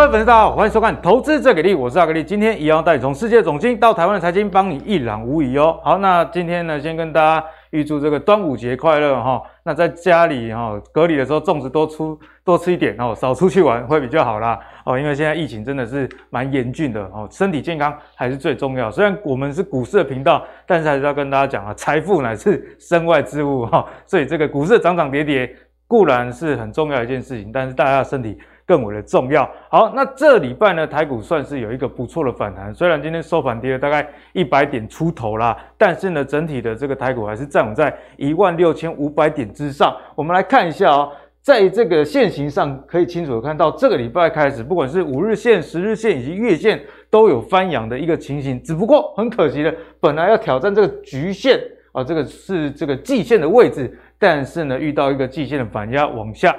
[0.00, 2.24] 各位粉丝，大家好，欢迎收看《投资最给力》，我是阿格力。
[2.24, 5.78] 今天一样带你从世界总经到台湾的财经，帮你一览无遗哦。
[5.84, 9.42] 好，那今天呢，先跟大家预祝这个端午节快乐哈。
[9.62, 14.98] 那在家里哈隔离的时候，粽子多出多吃一点哦，少出去玩会比较好啦哦。
[14.98, 18.90] 因为现在疫情真的是蛮严峻的哦，身体健康还是最重要。
[18.90, 23.86] 虽然我们是股市的频道，但是还是要跟大家讲啊，财富乃是身外之物哈。
[24.06, 25.54] 所以这个股市的涨涨跌跌
[25.86, 28.38] 固然是很重要一件事情，但是大家的身体。
[28.70, 29.50] 更为的重要。
[29.68, 39.92] 好，那这礼拜呢，台股算是有一个不错的反弹，虽然今天收盘跌了大概一百点出头啦，但是呢，整体的这个台股还是站稳在一万六千五百点之上。
[40.14, 41.10] 我们来看一下哦，
[41.40, 48.62] 在这个线型上可以清楚的看到，这个礼拜开始，不管是五日线、十日线以及月线都有翻扬的一个情形。
[48.62, 51.58] 只不过很可惜的，本来要挑战这个局限
[51.90, 56.54] 啊，这个是这个季线的位置，但是呢，遇到一个季线的反压往下。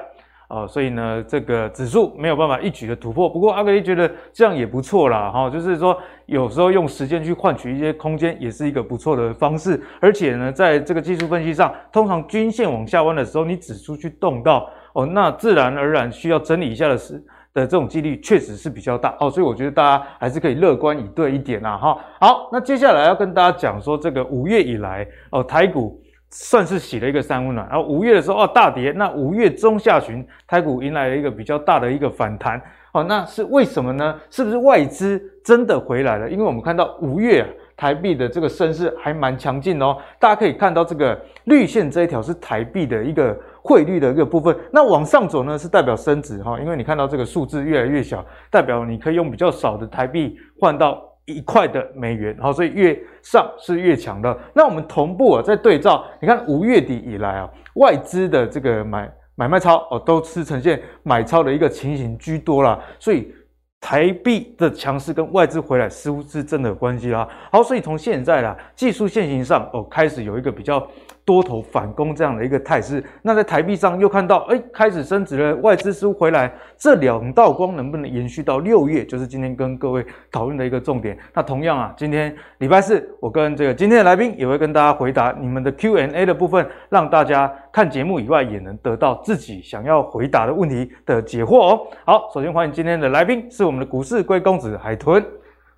[0.52, 3.30] 哦，所以呢，这个指数没有办法一举的突破。
[3.30, 9.82] 不过阿格力觉得这样也不错啦，哈、就是说有时候用时间去换取一些空间，也是一个不错的方式。
[10.02, 17.14] 而且呢，在这个技术分析上，通常均线往下弯的时候，你指数去动到哦，那自然而然需要整理一下的时
[17.54, 19.30] 的这种几率确实是比较大哦。
[19.30, 21.98] 所以我觉得大家还是可以乐观以对一点啦，哈。
[22.20, 25.98] 好，那接下来要跟大家讲说，这个五月以来哦，台股。
[26.34, 32.62] 算是洗了一个三温暖，然后五月的时候哦大跌，那五月中下旬台股迎来了一个比较大的一个反弹，
[32.94, 34.18] 哦，那是为什么呢？
[34.30, 36.30] 是不是外资真的回来了？
[36.30, 51.11] 因为我们看到五月啊台币的这个升势还蛮强劲哦，大家可以看到这个绿线这一条是台币的一个汇率的一个部分，那往上走呢是代表升值哈，因为你看到这个数字越来越小，代表你可以用比较少的台币换到。
[51.26, 54.38] 一块的美元，好，所以越上是越强的。
[54.54, 62.80] 那我们同步啊，在对照，你看五月底以来啊，外资的这个买买卖超哦，都是呈现买超的一个情形居多啦。
[63.00, 63.34] 所以
[63.80, 67.28] 台币的强势跟外资回来似乎是真的有关系啦。
[67.52, 70.86] 好，所以从现在啦，技术线型上哦，开始有一个比较。
[71.24, 81.18] 多头反攻这样的一个态势，那在台币上又看到，哎，开始升值了，外资似乎回来，这两道光能不能延续到六月，就是今天跟各位讨论的一个重点。
[81.34, 91.88] 那同样啊，今天礼拜四，我跟这个今天的来宾也会跟大家回答你们的 Q&A 的部分，让大家看节目以外也能得到自己想要回答的问题的解惑哦。
[92.04, 95.24] 好，首先欢迎今天的来宾是我们的股市贵公子海豚。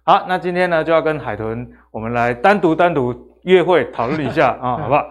[0.06, 5.06] 好，那今天呢就要跟海豚我们来单独单独约会讨论一下啊，好不好？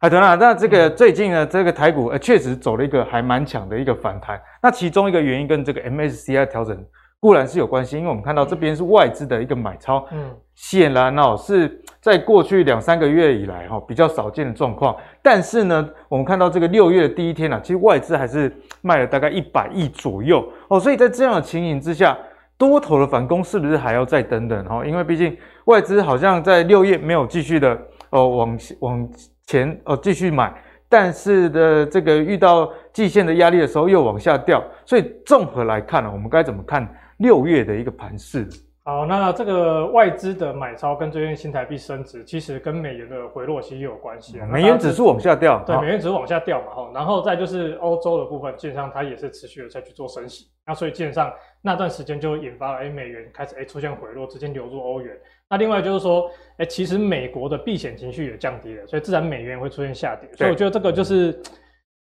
[0.00, 4.40] 海豚啊，那这个最近呢，这个台股呃确实走了一个还蛮强的一个反弹。
[4.62, 6.86] 那其中一个原因跟这个 MSCI 调整
[7.18, 14.94] 固然是有关系，因为我们看到这边是外资的一个买超，嗯，显然哦是在过去两三个月以来哈比较少见的状况。
[15.20, 20.78] 但是呢，我们看到这个六月的第一天啊，其实外资还是卖了大概一百亿左右哦。
[20.78, 22.16] 所以在这样的情形之下，
[22.56, 24.86] 多头的反攻是不是还要再等等哈？
[24.86, 27.76] 因为毕竟外资好像在六月没有继续的
[28.10, 29.08] 哦往往。
[29.48, 30.54] 钱哦继续买，
[30.90, 36.86] 但是的这个遇到季线的压力的时候又往下掉，所以综合来看呢，我们该怎么看
[37.16, 38.46] 六月的一个盘势？
[38.84, 44.46] 好，那这个外资的买超跟最近新台币升值，其实跟美元的回落其实也有关系啊。
[44.46, 51.32] 美元指数往下掉，对，美元指数往下掉嘛，哈，然后再就是欧洲的部分，基本上它也是持续的在去做升息，那所以基本上
[51.62, 55.16] 那段时间就引发了，哎，美元开始哎出现回落，资金流入欧元。
[55.50, 60.28] 那另外就是说，哎、欸，其实美国的避险情绪也降低了，所以自然美元会出现下跌。
[60.36, 61.40] 所以我觉得这个就是，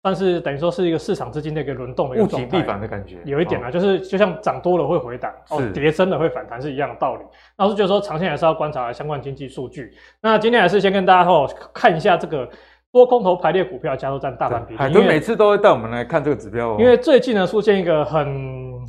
[0.01, 2.45] 但是等于说是一个市场资金的一个轮动的一个状态。
[2.45, 3.17] 物极必反的感觉。
[3.23, 7.23] 有一点啊，哦、就是就像涨多了会回档，哦，跌深了会反弹是一样的道理。
[7.57, 9.93] 那我是觉得说，长线还是要观察相关经济数据。
[10.21, 12.49] 那今天还是先跟大家哦看一下这个
[12.91, 14.77] 多空头排列股票加速占大盘比例。
[14.77, 16.77] 海豚每次都会带我们来看这个指标哦。
[16.77, 18.85] 因为最近呢出现一个很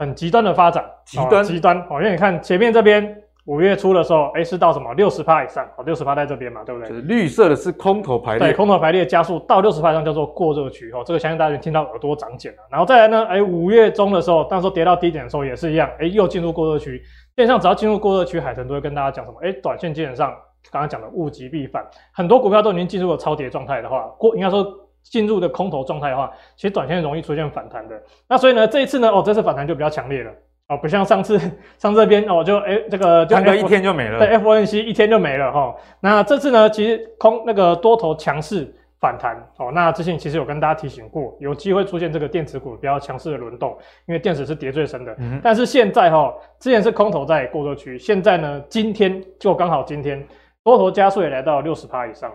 [0.00, 3.21] 很极端的发展，极端极端哦，因为你看前面这边。
[3.46, 5.68] 五月初的时候，哎，是到什么六十趴以上？
[5.76, 6.88] 哦，六十趴在这边嘛，对不对？
[6.88, 11.02] 就是绿色的是空头排列，对，空头排列加速到六十趴以上叫做过热区哦。
[11.04, 12.58] 这个相信大家听到耳朵长茧了。
[12.70, 16.98] 然后再来呢，哎，五月中的时候，当时候跌到低点的时候也是一样，哎，又进入过热区。
[16.98, 19.38] 基本上只要进入过热区，海豚都会跟大家讲什么？
[19.42, 20.30] 哎，短线基本上
[20.70, 24.64] 刚刚讲的物极必反，很多股票都已经进入了超跌状态的话，过应该说
[25.02, 28.00] 进入的空头状态的话，其实短线容易出现反弹的。
[28.28, 30.30] 那所以呢，这一次呢，哦，这次反弹就比较强烈了。
[30.68, 31.38] 哦，不像上次
[31.76, 35.76] 上这边哦，就哎、欸、这个就个一天就没了，对，FOMC 一天就没了哈、哦。
[36.00, 39.70] 那这次呢，其实空那个多头强势反弹哦。
[39.74, 43.76] 那之前其实有跟大家提醒过，有机会出现这个电子股比较强势的轮动，
[44.06, 45.14] 因为电子是跌最深的。
[45.18, 50.26] 嗯、但是现在哈、哦，之前是空头在过热区，现在呢，今天就刚好今天
[50.64, 52.32] 多头加速也来到六十趴以上。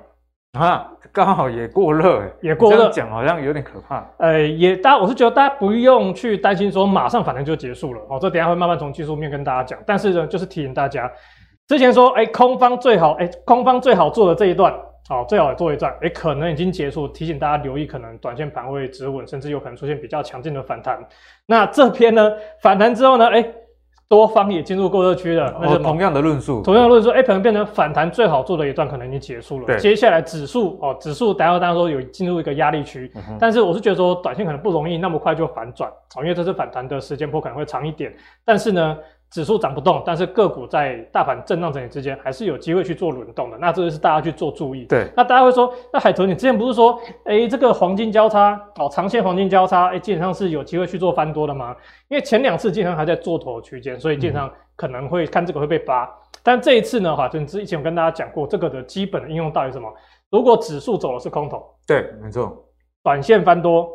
[0.54, 4.04] 啊，刚好也过热，也过热，讲好像有点可怕。
[4.18, 9.78] 呃，也大家我是觉得大家不用去担心说马上反弹就结束了哦，这等一下会慢慢从技术面跟大家讲。
[9.86, 11.12] 但是呢，就是提醒大家，
[11.68, 14.74] 之前说哎，空方最好哎，空方最好做的这一段，
[15.08, 20.98] 好，最好做一段，哎，可能已经结束，提醒大家留意，可能短线盘会止稳，甚至有可能出现比较强劲的反弹。
[21.46, 22.32] 那这边呢，
[22.64, 23.46] 反弹之后呢，哎。
[24.10, 29.66] 多方也进入过热区了，那是同样的论述，同样的论述，哎，可能变成反弹最好做的一段，可能已经结束了。
[29.66, 38.16] 对，接下来指数哦，指数达到大家说有进入一个压力区，嗯、但是我是觉得说，短线可能不容易那么快就反转，哦，因为这次反弹的时间波可能会长一点，
[38.46, 38.98] 但是呢。
[39.30, 43.58] 指数涨不动，但是个股在大盘震荡整理之间，还是有机会去做轮动的。
[43.58, 44.86] 那这个是大家去做注意。
[44.86, 51.76] 对，那大家会说，那海豚，你之前不是说，哎、欸，这个黄金交叉哦，长线黄金交叉，哎、欸，基本上是有机会去做翻多的吗？
[52.08, 56.06] 因为前两次基本上还在做头区间，所以基本上可能会看这个会被扒。
[56.06, 56.10] 嗯、
[56.42, 59.94] 但这一次呢，哈，就之前我跟大家讲过，这个的基本的应用到底什么？
[60.30, 62.66] 如果指数走的是空头，对，没错，
[63.04, 63.90] 短线翻多，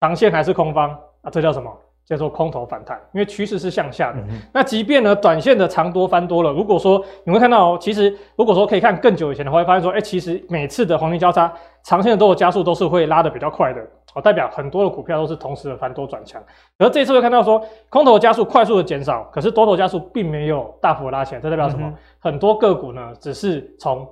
[0.00, 0.90] 长线还是空方，
[1.22, 1.70] 啊，这叫什么？
[2.10, 4.18] 叫做空头反弹，因为趋势是向下的。
[4.18, 11.52] 嗯、那即便呢，短线的长多翻多了，如果说你会看到，其实如果说可以看更久以前的话，会发现说，哎、欸，其实每次的黄金交叉，
[11.84, 13.80] 长线的多头加速都是会拉得比较快的，
[14.16, 16.42] 哦，代表很多的股票都是同时的翻多转强。
[16.78, 21.86] 而这次会看到说，空头加速快速的减少，可是多头加速并没有大幅的拉起来，这代表什么？
[21.86, 24.04] 嗯、很多个股呢，只是从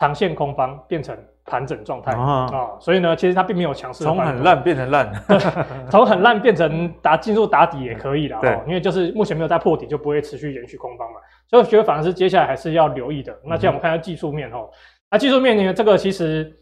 [0.00, 1.16] 长线空方变成。
[1.46, 5.10] 盘整状态啊、哦，所以呢，其实它并没有强势，从很烂变成烂，
[5.88, 13.32] 从很烂变成打进入打底也可以了，对、哦，因为就是目前没有再破底，就不会持续延续空方嘛，所以我觉得反而是接下来还是要留意的。
[13.44, 14.68] 那这样我们看一下技术面哦，
[15.10, 16.52] 那技术面呢，这个其实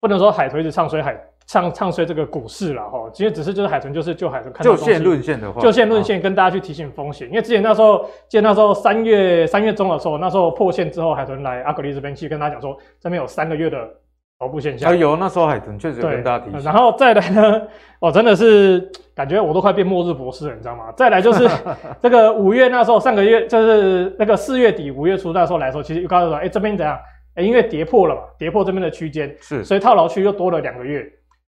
[0.00, 13.88] 不能说海豚一直唱衰海唱唱衰这个股市了哈，其实只是就是海豚就是就海豚看到就线论线的话，就线论线跟大家去提醒风险，因为之前那时候记得那时候三月三月中的时候，那时候破线之后，海豚来阿格力这边去跟大家讲说，这边有三个月的。
[14.38, 16.60] 头部现象，啊有，那时候海豚确实有跟大家提醒。
[16.60, 17.62] 然后再来呢，
[17.98, 18.80] 我 真的是
[19.14, 20.92] 感觉我都快变末日博士了，你知道吗？
[20.96, 21.48] 再来就是
[22.02, 26.94] 这个五月那时候，上个月就是那个四月底五月初那时候来说，其实预告说，哎、欸，这边怎样？
[27.34, 31.00] 哎、欸，因为跌破了嘛，跌破这边的区间，是，所以套牢区又多了两个月，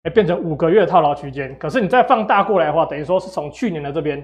[0.03, 1.53] 哎、欸，变成五个月套牢区间。
[1.59, 4.17] 可是你再放大过来的话，等于说是从去年的这边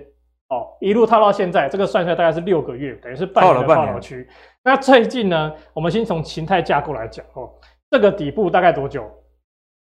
[0.48, 4.26] 哦一路套到现在，这个算下来大概是六个月，等于是半年的套牢区。
[4.64, 7.50] 那最近呢，我们先从形态架构来讲哦。
[7.94, 9.08] 这个底部大概多久？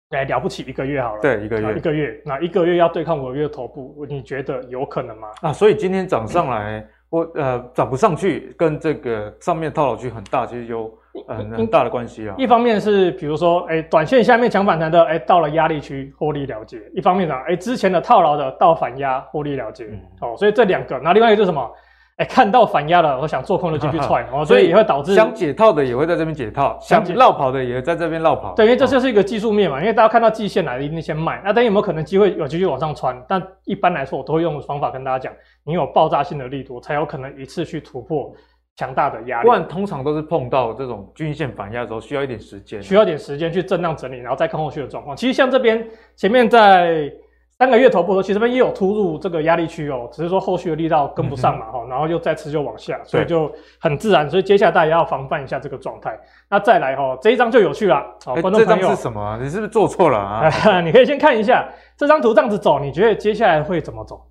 [0.09, 1.21] 哎，了不起一个月好了。
[1.21, 1.77] 对，一个月。
[1.77, 5.29] 一个月，那一个月要对抗五个月头部，你觉得有可能吗？
[5.41, 10.93] 啊，所以今天涨上来，我呃涨不上去，跟这个上面套牢区很大，其实有
[11.25, 12.35] 很很大的关系啊。
[12.37, 19.85] 一方面是比如说，哎，短线下面强反弹的，哎，到了压力区获利了结；一方面呢，哎，之前的套牢的到反压获利了结。
[19.85, 21.71] 嗯、哦，所以这两个，那另外一个就是什么？
[22.17, 28.53] 哎，看到反压了，我想做空的进去踹， 哦，所以也会导致想解套的也会在这边解套，想绕跑的也在这边绕跑。
[28.55, 33.21] 对，因为这就是一个技术面嘛，因为大家看到季线来的一定先卖，那等有没有可能机会有继续往上穿？
[33.27, 35.33] 但一般来说，我都会用方法跟大家讲，
[35.65, 38.33] 你有爆炸性的力度，才有可能一次去突破
[38.77, 39.45] 强大的压力。
[39.45, 45.17] 不然通常都是碰到这种均线反压的时候，需要一点时间，需要一点时间去震荡整理，然后再看后续的状况。
[45.17, 45.85] 其实像这边
[46.15, 47.11] 前面在。
[47.57, 53.49] 三个月头部的时候，其实这边也有突入这个压力区哦，只是说后续的力道跟不上嘛，哈、嗯，然后又再次就往下，所以就
[53.79, 56.19] 很自然，所以接下来大家要防范一下这个状态。
[56.49, 59.39] 那再来哈，这一张就有趣了，好，欸、观众朋友，这张是什么？
[59.41, 60.81] 你是不是做错了啊？
[60.83, 61.65] 你可以先看一下
[61.95, 64.21] 这张图，这样子走，你觉得接下来会怎么走？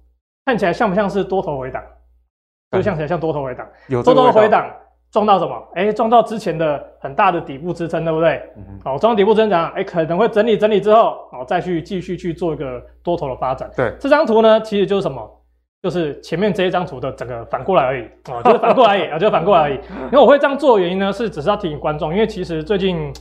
[0.45, 1.83] 看起来像不像是多头回档？
[2.73, 4.69] 就像起来像多头回档，有多头回档。
[5.15, 5.57] 撞到什么？
[5.77, 8.43] 哎、欸，撞到之前的很大的底部支撑，对不对？
[8.85, 13.71] 好，撞到底部支撑，哎、欸，可能会整理整理之后，哦再去继续去做一个多头的发展。
[13.77, 15.25] 对，这张图呢，其实就是什么？
[15.81, 19.75] 就是前面这一张图的整个反过来而已哦，就是反过来而已啊，就是反过来而已。
[20.11, 23.13] 因为我会这样做的原因呢，是只是要提醒观众，因为其实最近。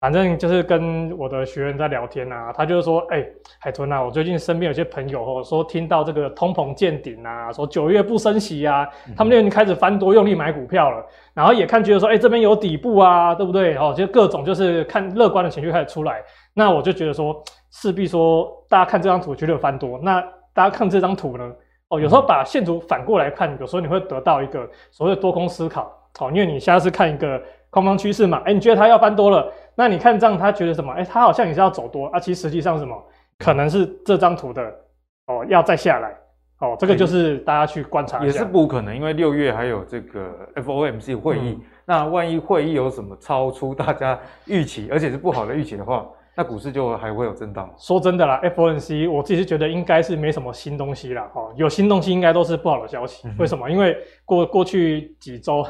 [0.00, 13.76] 反正就是跟我的学员在聊天啊，他就是说，哎、欸，海豚啊，我最近身边有些朋友哦，说听到这个通膨见顶啊，说九月不升息啊，他们就已经开始翻多用力买股票了，然后也看觉得说，哎、欸，这边有底部啊，对不对？
[13.76, 16.22] 哦，就各种就是看乐观的情绪开始出来，
[16.54, 20.20] 那我就觉得说，势必说大家看这张图觉得有翻多，那
[20.54, 21.52] 大家看这张图呢，
[21.88, 27.42] 哦，有时候把线图反过来看，有时候你会得到一个所谓的多空思考，哦，因为你下次看一个。
[27.70, 30.92] 空方趋势嘛，哎、欸，你觉得它要翻多了，那你看这样，他觉得什么？
[30.94, 32.96] 哎、欸，他好像也是要走多啊，其实实际上是什么？
[33.38, 34.62] 可能是这张图的
[35.26, 36.12] 哦，要再下来
[36.60, 38.26] 哦，这个就是大家去观察一下。
[38.26, 47.72] 也是不可能，因为六月还有这个 FOMC 会议，嗯、那万一会议有什么超出大家预期，而且是不好的预期的话，那股市就还会有震荡。
[47.76, 53.28] 说真的啦，FOMC 我自己是觉得应该是没什么新东西啦，哦，有新东西应该都是不好的消息。
[53.28, 53.70] 嗯、为什么？
[53.70, 55.64] 因为过过去几周。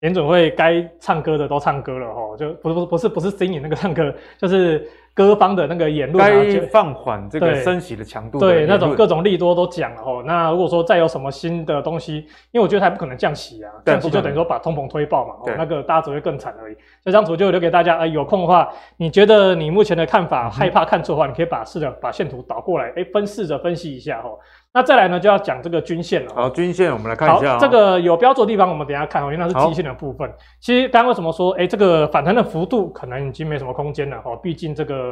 [0.00, 4.88] 联准会该唱歌的都唱歌了哦，就不不不是不是 singing 那个唱歌，就是。
[5.18, 10.22] 各方的那个言论，该放缓这个升息的强度的，对，对那种各种利多都讲了哦。
[10.24, 12.18] 那如果说再有什么新的东西，
[12.52, 16.76] 因为我觉得还不可能降息啊，降息就等于说把通膨推爆嘛，哦，那个大家只会更惨而已。
[17.04, 24.38] 这张图就留给大家，哎，有空的话，你觉得你目前的看法害怕看错的话，你可以把试着把线图倒过来，哎，分试着分析一下哦。
[24.72, 26.32] 那再来呢，就要讲这个均线了。
[26.32, 27.58] 好，均线我们来看一下。
[27.58, 30.30] 这个有标注的地方，我们等一下看哦，因为那是季线的部分。
[30.60, 35.07] 其实刚刚为什么说，哎，这个反弹的幅度可能已经没什么空间了哦，毕竟这个。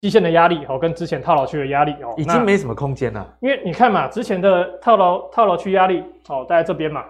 [0.00, 3.36] 季线的压力哦，跟之前套牢区的压力哦，已经没什么空间了。
[3.40, 7.04] 因为你看嘛，之前的套牢套牢区压力哦，在这边嘛，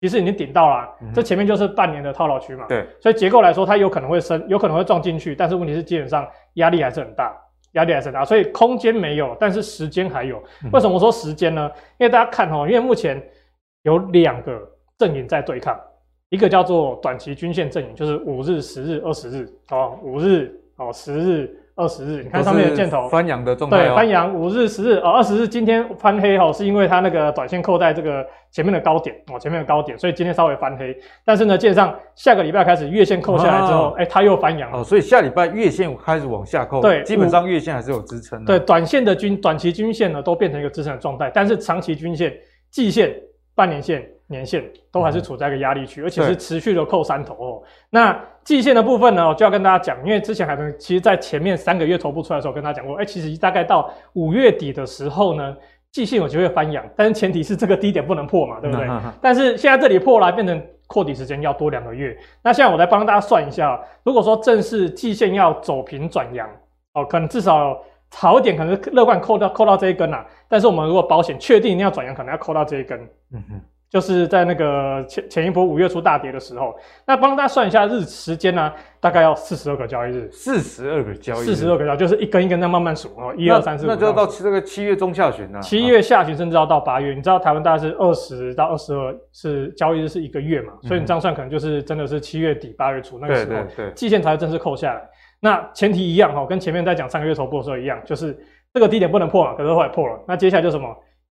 [0.00, 2.64] 其实已经顶到了，嗯、这前面就是半年的套牢区嘛。
[2.68, 6.24] 对，所以结构来说，它有可能会升，有可能会撞进去，但是问题是基本上
[6.54, 7.36] 压力还是很大，
[7.72, 10.40] 压力还是很大，所以空间没有，但是时间还有。
[10.72, 11.68] 为什么说时间呢？
[11.98, 13.20] 因为大家看哦，因为目前
[13.82, 14.60] 有两个
[14.98, 15.76] 阵营在对抗，
[16.28, 21.62] 一个叫做短期均线阵营，就是五日、十日、二十日哦，五日哦，十日。
[21.76, 30.96] 二十日，你看上面的箭头翻阳的状态，对，翻阳五日、十日哦，二十日今天翻黑哦，是因为它那个短线扣在这个前面的高点哦，前面的高点，所以今天稍微翻黑。
[31.22, 38.58] 但是呢，基本上下个礼拜开始月线扣下来之后，哎、啊欸，它又翻阳哦，所以下礼拜月线开始往下扣，对，基本上月线还是有支撑的。
[38.58, 42.32] 对，短线的均短期均线呢，都变成一个支撑的状态，但是长期均线、
[42.70, 43.14] 季线、
[43.54, 44.02] 半年线。
[44.28, 47.62] 年线都还是处在一个压力区，嗯，而且是持续的扣三头哦。
[47.90, 55.56] 那季线的部分呢，我就要跟大家讲，因为之前海豚其实在前面三个月头部出来的时候，跟大家讲过，哎，其实大概到五月底的时候呢，
[55.92, 58.86] 季线有机会翻阳，但是前提是这个低点不能破嘛，对不对？
[58.88, 62.16] 嗯、但是现在这里破了，变成扩底时间要多两个月。
[62.42, 66.48] 那现在我来帮大家算一下，如果说正式季线要走平转阳，
[66.94, 67.76] 哦，可能至少
[68.14, 70.24] 好一点，可能乐观扣到扣到这一根啊。
[70.48, 72.98] 但是我们如果保险确定一定要转阳，可能要扣到这一根。
[73.32, 73.60] 嗯哼。
[73.88, 76.74] 就是在那个前前一波五月初大跌的时候，
[77.06, 95.02] 那帮大家算一下日时间呢、啊，大概要四十二个交易日，四十二个交易日，四十二个交易日就是一根一根这样慢慢数哦，一二三四五，那就要到这个七月中下旬了，七月下旬甚至要到八月，你知道台湾大概是二十到二十二是交易日是一个月嘛，所以你这样算可能就是真的是七月底八月初那个时候，对对对，季线才会正式扣下来。
[95.40, 98.36] 那前提一样哈，跟前面在讲三个月头部的时候一样，就是
[98.74, 100.88] 这个低点不能破嘛，可是后来破了，那接下来就什么？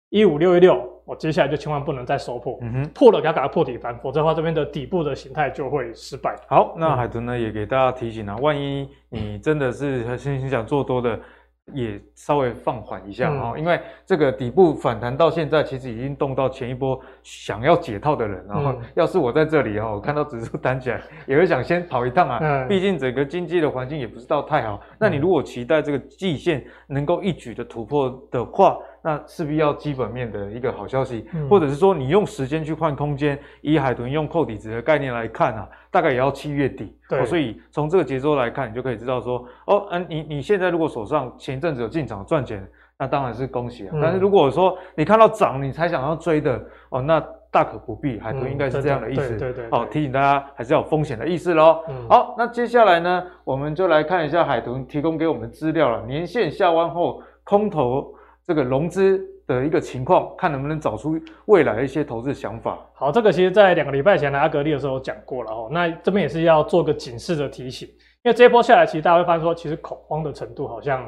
[0.09, 0.92] 一五六一六。
[1.05, 6.35] 我接下来就千万不能再收破，嗯哼，破了给它给它破底翻，否则的话这边的底部的形态就会失败。
[6.47, 11.19] 好，那海豚呢也给大家提醒啊，万一你真的是心心想做多的。
[11.73, 18.45] 也稍微放缓一下哈、嗯，因为这个底部反弹到现在，其实已经动到前一波想要解套的人。
[18.49, 22.37] 然后，要是我在这里哈，我看到指数弹起来，也会想先跑一趟啊。
[22.41, 24.81] 嗯，毕竟整个经济的环境也不知道太好。
[24.99, 33.37] 那你如果期待这个季线能够一举的突破的话，那势必要基本面的一个好消息，或者是说你用时间去换空间。
[33.61, 35.67] 以海豚用扣底值的概念来看啊。
[35.91, 42.67] 大概也要七月底，对，哦、所以从这个节奏来看，你就可以知道说，哦，嗯，你你现在如果手上前一阵子有进场赚钱，
[42.97, 43.99] 那当然是恭喜啊、嗯。
[44.01, 48.19] 但是如果说你看到涨你才想要追的，哦，那大可不必。
[48.19, 49.69] 海豚应该是这样的意思，对对对。
[49.69, 52.07] 好，提醒大家还是要有风险的意思喽、嗯。
[52.09, 56.03] 好，那接下来呢，我们就来看一下海豚提供给我们的资料了。
[56.07, 58.11] 年线下弯后空头
[58.47, 59.29] 这个融资。
[59.45, 62.79] 的一个情况，看能不能找出未来的一些投资想法。
[62.93, 65.67] 好，这个其实在两个礼拜前的阿格力的时候讲过了哦。
[65.69, 67.85] 那这边也是要做个警示的提醒，
[68.23, 71.03] 因为这一波下来，其实大家会发现说，其实恐慌的程度好像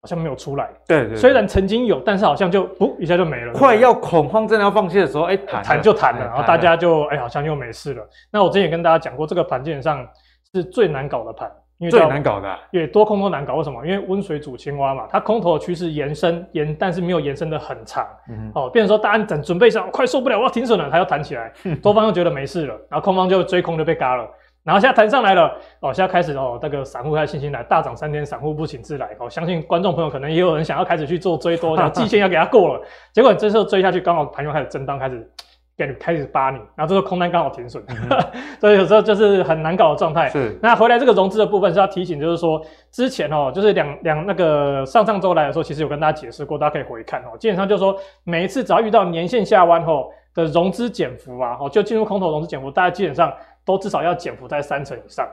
[0.00, 0.68] 好像没有出来。
[0.88, 1.16] 对对，对。
[1.16, 3.52] 虽然曾经有，但是好像就不一下就没了。
[3.52, 8.04] 快要恐慌，真的要放弃的时候，哎，弹就弹了，然后大家就哎好像又没事了。
[8.32, 10.04] 那我之前也跟大家讲过，这个盘基本上
[10.52, 11.48] 是最难搞的盘。
[11.78, 13.86] 因为最难搞的、啊，因为多空都难搞，为什么？
[13.86, 24.28] 因为温水煮青蛙嘛，它空头的趋势延伸延，但是没有延伸的很长，嗯，哦，变成说大家等准备上，快受不了，我要停损了，它要弹起来， 多方又觉得没事了，然后空方就追空就被嘎了，
[24.64, 32.82] 然后现在弹上来了，哦，现在开始哦，那个散户开始信心来，大涨三天，散户不请自来，哦，相信观众朋友可能也有人想要开始去做追多， 然后季线要给它过了，
[33.12, 35.30] 结果你这时候追下去，刚好盘又开始震荡，开始。
[35.78, 37.96] 给你开始扒你，然后这个空单刚好停损，嗯、
[38.60, 40.28] 所以有时候就是很难搞的状态。
[40.28, 47.38] 是，那回来这个融资的部分是要提醒，就是说之前哦，就是两两那个上上周来的时候，其实有跟大家解释过，大家可以回看哦。
[47.38, 53.32] 基本上就是说，每一次只要遇到年线下弯后的融资减幅啊，哦，就进入空头融资减幅，大家基本上
[53.64, 55.24] 都至少要减幅在三成以上。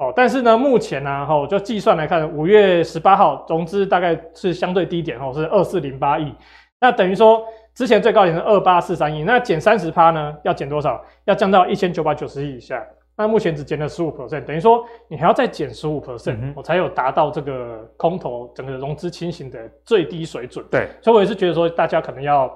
[0.00, 6.30] 哦，但是呢，目前呢、啊，哈，就计算来看，五月十八号融资大概是相对低点哦，是二四零八亿，
[6.78, 7.42] 那等于说。
[7.74, 10.36] 之前最高点是二八四三亿，那减三十趴呢？
[10.44, 11.02] 要减多少？
[11.24, 12.84] 要降到一千九百九十亿以下。
[13.14, 20.64] 那目前只减了十五 percent，等于说你还要再减十五 percent，我才有达到这个空头整个融资清醒的最低水准。
[20.70, 22.50] 对，所以我也是觉得说，大家可能要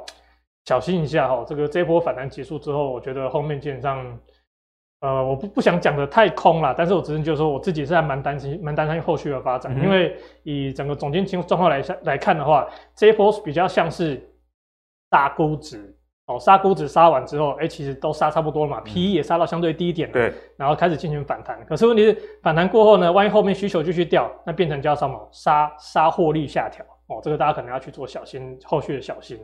[0.64, 1.44] 小心一下哈。
[1.46, 4.18] 这个这波反弹结束之后，我觉得后面基本上
[5.00, 14.26] 呃，我不不想讲的太空了，但是我只是就是说我自己是还蛮担心，蛮担心后续的发展，嗯、因为以整个总经情状况来来看的话，这一波比较像是
[15.10, 15.94] 杀估值
[16.26, 21.64] 哦，杀估值杀完之后，哎、欸，其实都杀差不多了嘛，PE 也杀到相对低一点了，对，然后开始进行反弹。
[21.66, 25.28] 可是问题是反弹过后呢，万一后面需求继续掉，那变成叫什么？
[25.32, 29.38] 杀杀获利下调哦，这个大家可能要去做小心，后续的小心。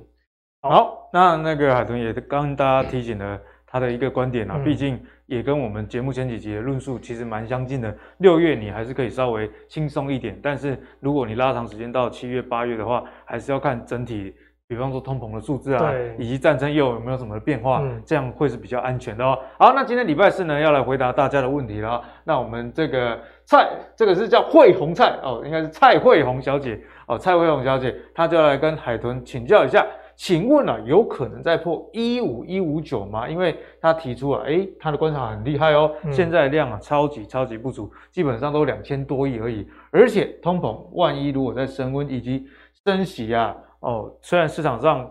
[0.62, 5.00] 好，好那那个海豚也刚跟大家提醒了他的一个观点啊，毕、嗯、竟。
[5.26, 7.96] 也跟我们节目前几集的论述其实蛮相近的。
[8.18, 14.34] 六月你还是可以稍微轻松一点，但是如果你拉长时间到七月、八月的话，还是要看整体，
[14.72, 19.38] 比方说通膨的数字啊，以及战争又有没有什么变化，嗯、这样会是比较安全的哦。
[19.58, 22.02] 好，那今天礼拜四呢，要来回答大家的问题了。
[22.24, 29.86] 那我们这个蔡，这个是叫惠红蔡哦，应该是蔡惠红小姐哦，蔡惠红小姐，她就要来跟海豚请教一下。
[30.14, 33.26] 请问啊，有可能再破一五一五九吗？
[33.28, 39.66] 因为她提出啊，诶，她的观察很厉害哦，嗯、现在量啊超级超级不足，基本上都两千多亿而已。
[39.90, 42.46] 而且通膨万一如果再升温以及
[42.84, 45.08] 升息啊，哦，虽然市场上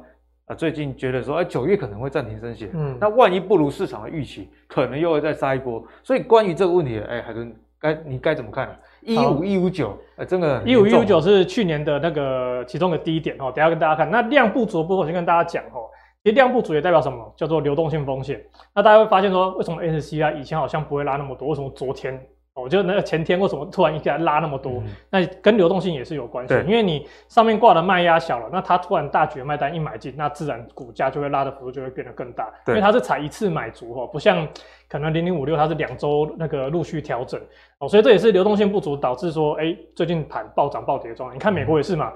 [0.47, 5.81] 啊最近觉得说，哎，九月可能会暂停升息，嗯，那万一不如市场的预期，可能又会再杀一波。
[6.03, 8.75] 所以关于这个问题，哎，海豚该你该怎么看呢？
[9.01, 13.51] 一五一五九，呃，真的一五一五九是去年的那个其中的低点哦。
[13.53, 15.89] 等下跟大家看，那量不足的部分，我先跟大家讲哦。
[16.23, 17.33] 其实量不足也代表什么？
[17.35, 18.39] 叫做流动性风险。
[18.75, 21.47] 那大家会发现说，为什么 MSCI 以前好像不会拉那么多？
[21.47, 22.13] 为什么昨天？
[22.61, 24.73] 我觉得那个前天为什么突然一下拉那么多？
[24.73, 32.47] 嗯、那跟流动性也是有关系，因为你上面挂的卖压小了，那它突然大举卖单一买进，那自然股价就会拉的幅度就会变得更大。
[32.67, 34.47] 因为它是才一次买足哦，不像
[34.87, 37.39] 可能零零五六它是两周那个陆续调整
[37.79, 41.35] 哦，所以这也是流动性不足导致说，哎，最近盘暴涨暴跌的状态。
[41.35, 42.13] 你看美国也是嘛，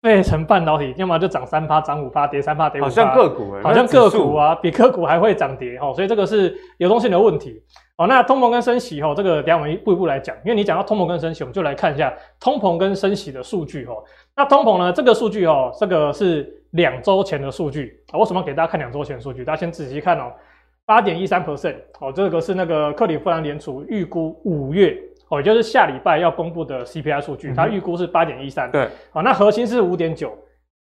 [0.00, 7.62] 费城半导体要么就涨三趴，涨五趴，跌三趴，跌五趴，好像个股，好像个股啊，比个股还会涨跌哦，所以这个是流动性的问题。
[7.98, 10.34] 哦，那通膨跟升息哦，这个等下我们一步一步来讲。
[10.44, 14.02] 因为你讲到通膨跟升息，我们就来看一下通膨跟升息的数据哦。
[14.36, 18.18] 那通膨呢，这个数据哦，这个是两周前的数据啊。
[18.18, 19.44] 为什么给大家看两周前的数据？
[19.44, 20.32] 大家先仔细看哦，
[20.86, 24.96] 八点一三 percent 哦，这个是那个克里夫兰联储预估五月
[25.28, 28.70] 哦，也就是下礼拜要公布的 CPI 数据，它预估是八点一三。
[28.70, 30.32] 对，好，那核心是五点九。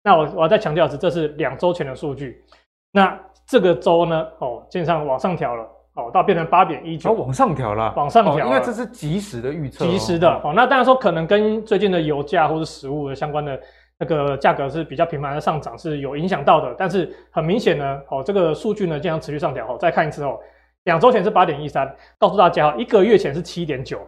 [0.04, 2.44] 那我我要再强调的是，这是两周前的数据。
[2.92, 5.66] 那这个周呢，哦，基本上往上调了。
[5.94, 10.30] 哦，到变成八点一九，往上调了，往上调，因为这是即时的预测，即时的。
[10.44, 13.60] 哦，那当然说可能跟最近的油价或者食物的相关的
[13.98, 19.66] 那个价格是比较频繁的上涨是有影响到的，但是很明显呢，哦，这个数据呢经常持续上调。
[19.66, 20.38] 哦，再看一次哦。
[20.84, 21.86] 两周前是八点一三，
[22.18, 24.00] 告诉大家一个月前是七点九，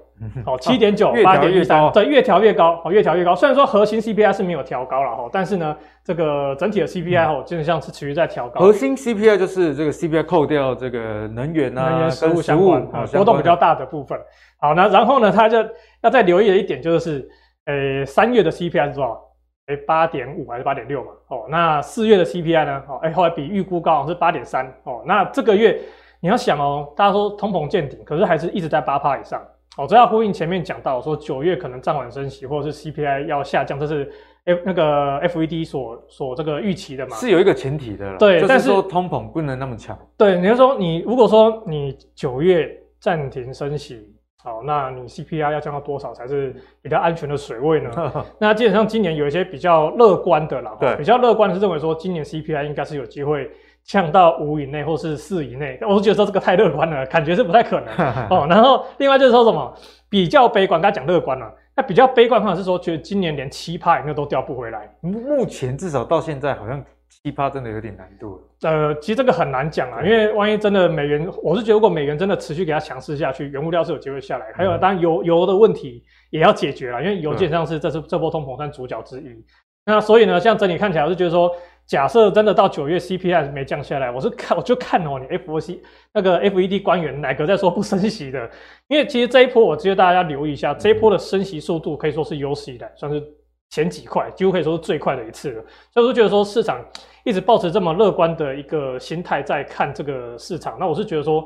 [0.44, 3.34] 好， 七点九，八点一三，对，越调越高，好，越调越高。
[3.36, 8.58] 虽然说核心 CPI 是没有调高了哈，但是呢，这个整体的 CPI 哦，基本上是持续在调高。
[8.58, 14.18] 核心 CPI 就是这个 CPI 扣掉这个能源啊、能源、食物相关啊，波动比较大的部分。
[14.58, 15.58] 好，那然后呢，他就
[16.00, 17.28] 要再留意的一点就是，
[17.66, 19.20] 呃，三月的 CPI 是多少？
[19.66, 21.10] 哎，八点五还是八点六嘛？
[21.28, 22.82] 哦，那四月的 CPI 呢？
[22.88, 24.66] 哦，哎，后来比预估高是八点三。
[24.84, 25.78] 哦，那这个月。
[26.22, 29.42] 你要想哦，大家说通膨见顶，可是还是一直在八趴以上
[29.76, 29.86] 哦。
[29.88, 34.08] 这要呼应前面讲到说九月可能暂缓升息，或者是 CPI 要下降，这是
[34.44, 37.16] F 那个 FED 所所这个预期的嘛？
[37.16, 39.98] 是有一个前提的，对，但是说通膨不能那么强。
[40.16, 44.08] 对，你要说你如果说你九月暂停升息，
[44.44, 47.90] 好，那你 CPI 要降到多少才是比较安全的水位呢？
[48.38, 53.50] 那基本上今年有一些比较乐观的啦，对，比较乐观的是认为说今年 CPI 应该是有机会。
[53.84, 57.94] 降到五以内或是四以内，我是觉得说这个太乐观了，感觉是不太可能
[58.30, 58.46] 哦。
[58.48, 59.74] 然后另外就是说什么
[60.08, 64.88] 比较悲观，刚才讲乐观了，那比较悲观的话是说觉得今年连七趴以内都调不回来。
[65.00, 68.70] 目前至少到现在好像七趴真的有点难度了。
[68.70, 74.46] 呃，其实这个很难讲啊，因为万一真的美元，我是觉得如果美元真的持续给它强势下去，原物料是有机会下来。
[74.54, 79.44] 还有当然油油的问题也要解决了，因为油基本上是这次这波通膨算主角之一。
[79.84, 81.50] 那所以呢，像整体看起来，我是觉得说。
[81.86, 85.78] 假设真的到九月 CPI 没降下来，我是看我就看哦，你 FOC
[86.14, 88.48] 那个 FED 官员哪个在说不升息的？
[88.88, 93.22] 因为其实这一波我觉得大家要留意一下，这一波的升息速度可以说是有史以来算是
[93.68, 95.62] 前几块，几乎可以说是最快的一次了。
[95.92, 96.82] 所以我就觉得说市场
[97.24, 101.44] 一直抱持这么乐观的一个心态在看这个市场，那我是觉得说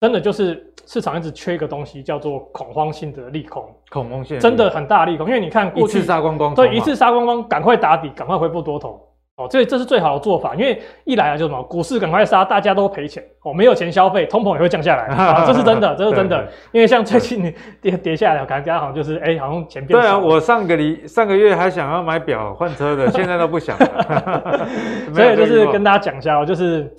[0.00, 9.07] 真的就是市场一直缺一个东西，叫做恐慌性的利空，恐慌性真的很大利空，因为你看过去一次杀光光，对，一次杀光光，赶快打底，赶快恢复多头。
[9.38, 16.44] 哦，这这是最好的做法，因为一来啊，就什么股市赶快杀，大家都赔钱哦，没有钱消费，通膨也会降下来啊，这是真的，这是真的。
[16.72, 20.04] 因为像最近跌跌下来，感觉好像就是哎、欸，好像钱变少。
[20.04, 24.68] 对啊，我上个礼上个月还想要买表换车的，现在都不想了。
[25.14, 26.92] 所以就是跟大家讲一下哦，就是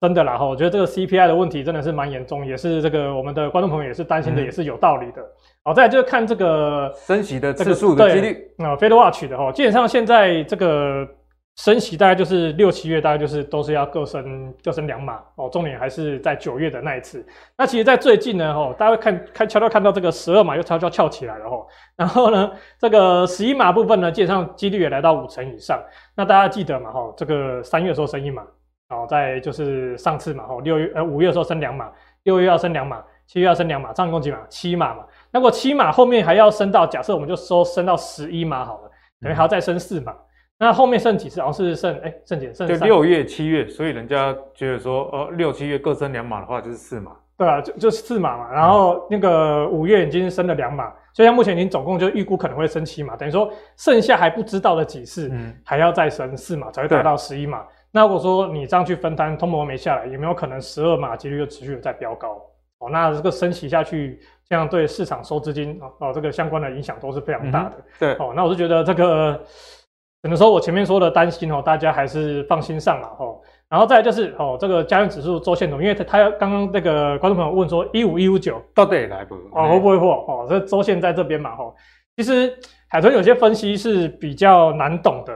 [0.00, 5.22] 真的啦哈，我觉得这个 CPI 的问题真的是蛮严重，也是这个我们的观众朋友也是担心的，也是有道理的。
[5.62, 11.06] 好、嗯，再来就是看这个升息的次数的几率，啊，Fed Watch 的哈，基本上现在这个
[11.56, 17.24] 升息大概就是六七月，大概就是都是要各升各升两码哦，重点还是在九月的那一次。
[17.58, 25.78] 那其实，在最近呢，哈，大家会看看悄悄看到这个十二码又悄悄翘起来了哈，然后呢，这个十一码部分呢，基本上几率也来到五成以上。
[26.16, 28.42] 那大家记得嘛，哈，这个三月时候升一码。
[28.88, 31.90] 好，在就是上次嘛，吼，六月呃五月的时候升两码，
[32.24, 34.38] 六月要升两码，七月要升两码，这样共几码？
[34.48, 35.04] 七码嘛。
[35.30, 40.14] 那么七码后面还要升到，假设我们就说升到十一码好了，等于还要再升四码。
[40.62, 41.40] 那后面剩几次？
[41.40, 42.54] 好像是剩哎，剩几？
[42.54, 47.10] 剩就六月、七月，所以人家觉得说，呃，六七月各升两码的话，就是四码。
[47.36, 48.52] 对啊，就就是四码嘛。
[48.52, 57.64] 然后那个五月已经升了两码，所以目前已经总共就预估可能会升七码，等于说剩下还不知道的几次，嗯，还要再升四码才会达到十一码。
[57.90, 62.40] 那如果说你这样去分摊，通膨没下来，有没有可能十二码几率又持续的在飙高？
[62.78, 67.72] 哦，那这个升息下去，这样对市场收资金哦，这个相关的影响都是非常大的。
[67.78, 69.40] 嗯、对，哦，那我是觉得这个，
[70.22, 73.40] 只能说我前面说的担心哦，大家还是放心上了哦。
[73.68, 79.34] 然后再来就是哦，这个家用指数周线图，因为他他刚刚那个观众朋友问说一五一五九到底来不？
[79.52, 80.12] 哦，会不会破？
[80.28, 81.50] 哦，这周线在这边嘛？
[81.58, 81.74] 哦，
[82.16, 82.56] 其实
[82.88, 85.32] 海豚有些分析是比较难懂的。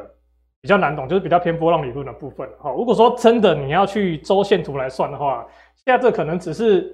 [0.62, 2.72] 比较难懂，就是比较偏波浪理论的部分哈。
[2.72, 5.46] 如果说真的你要去周线图来算的话，
[5.76, 6.92] 现在这可能只是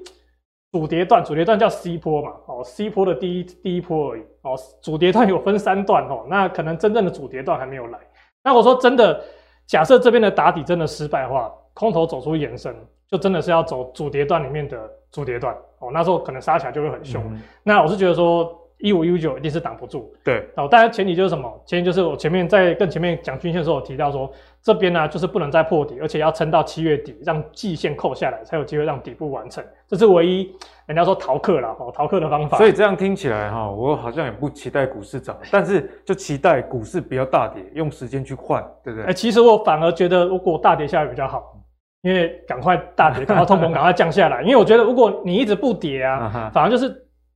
[0.73, 7.99] 主跌段，主跌段叫 C 波嘛，哦，C 波的第一第一波而已，哦，主跌段有分三段哦，那可能真正的主跌段还没有来。
[8.43, 9.23] 那我说真的，
[9.67, 12.75] 假设这边的打底真的失败的话，空头走出延伸，
[13.07, 17.23] 就真的是要走主跌段里面的主跌段哦，那时候可能杀起来就会很凶。
[17.31, 18.59] 嗯、那我是觉得说。
[18.83, 21.49] 一五一五九一定是挡不住，对，哦，当然前提就是什么？
[21.65, 24.29] 前提就是我前面在跟前面讲均线的时候，我提到说
[24.61, 29.65] 这边呢、啊、就是不能再破底，而且要撑到七月底，让季线扣下来，才有机会让底部完成。
[29.87, 30.53] 这是唯一
[30.87, 32.59] 人家说逃课了哦，逃课的方法。
[32.59, 39.05] 所以这样听起来哈，我好像也不期待股市涨， 但是就期待股市不要大跌，用时间去换，对不对？
[39.05, 41.57] 哎、欸，其实我反而觉得如果大跌下来比较好，
[42.03, 44.43] 因为赶快大跌，赶快通膨， 赶快降下来。
[44.43, 46.93] 因为我觉得如果你一直不跌啊，反而就是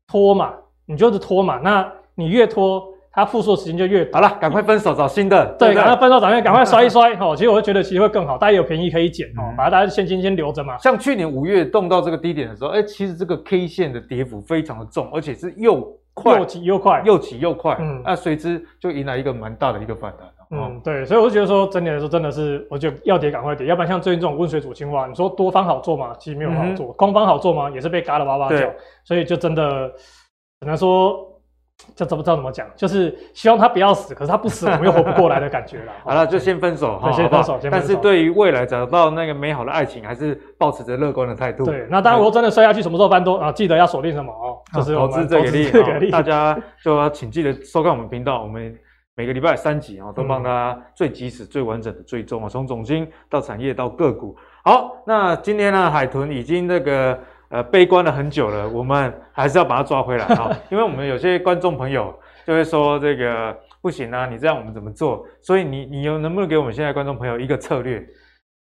[0.09, 0.53] 拖嘛，
[0.87, 1.93] 你就是拖嘛，那。
[2.19, 4.23] 你越拖，它复苏的时间就越短。
[4.23, 5.45] 好了，赶快分手找新的。
[5.59, 7.15] 对，赶快分手找新的，赶快摔一摔。
[7.21, 10.79] 哦，其实我会觉得其实会更好，大家有便宜可以捡哦，把它大家现金先留着嘛。
[10.79, 17.77] 像去年五月动到这个低点的时候，哎，其实这个 K 线的跌幅非常的重，而且是又快又急又快，又急又快。
[17.79, 20.27] 嗯，那随之就迎来一个蛮大的一个反弹。
[20.53, 26.15] 嗯，对，所以我就觉得说，整体来说真的是，我觉得要跌赶快跌，要不然像最近这种温水煮青蛙，你说多方好做吗？
[26.19, 27.69] 其实没有好做，空方好做吗？
[27.69, 28.73] 也是被嘎了哇哇叫。
[29.05, 29.93] 所以就真的
[30.61, 31.33] 只能说。
[31.95, 35.93] 这怎么知道怎么讲，就是希望他不要死，可是他不死，我们又活不过来的感觉了。
[36.03, 37.87] 好了，就先分手哈，先分手，先分手。
[37.87, 41.67] 但是对于未来找到那个美好的爱情，还是保持着乐观的态度。
[41.67, 43.53] 对，那当然，我真的摔下去，什么时候翻多啊？
[43.53, 48.75] 记得要锁定什么哦，就是投资最给力，大家就要请记得收看我们频道，我们
[49.15, 54.35] 每个礼拜三集啊，都帮大家最及时、最完整的追踪啊，从总经到产业到个股。
[54.65, 57.19] 好，那今天呢，海豚已经那个。
[57.49, 60.51] 呃，悲观了很久了，我们还是要把它抓回来啊！
[60.69, 62.13] 因为我们有些观众朋友
[62.45, 65.25] 就会说这个不行啊，你这样我们怎么做？
[65.41, 68.05] 所以你你有能不能给我们现在观众朋友一个策略？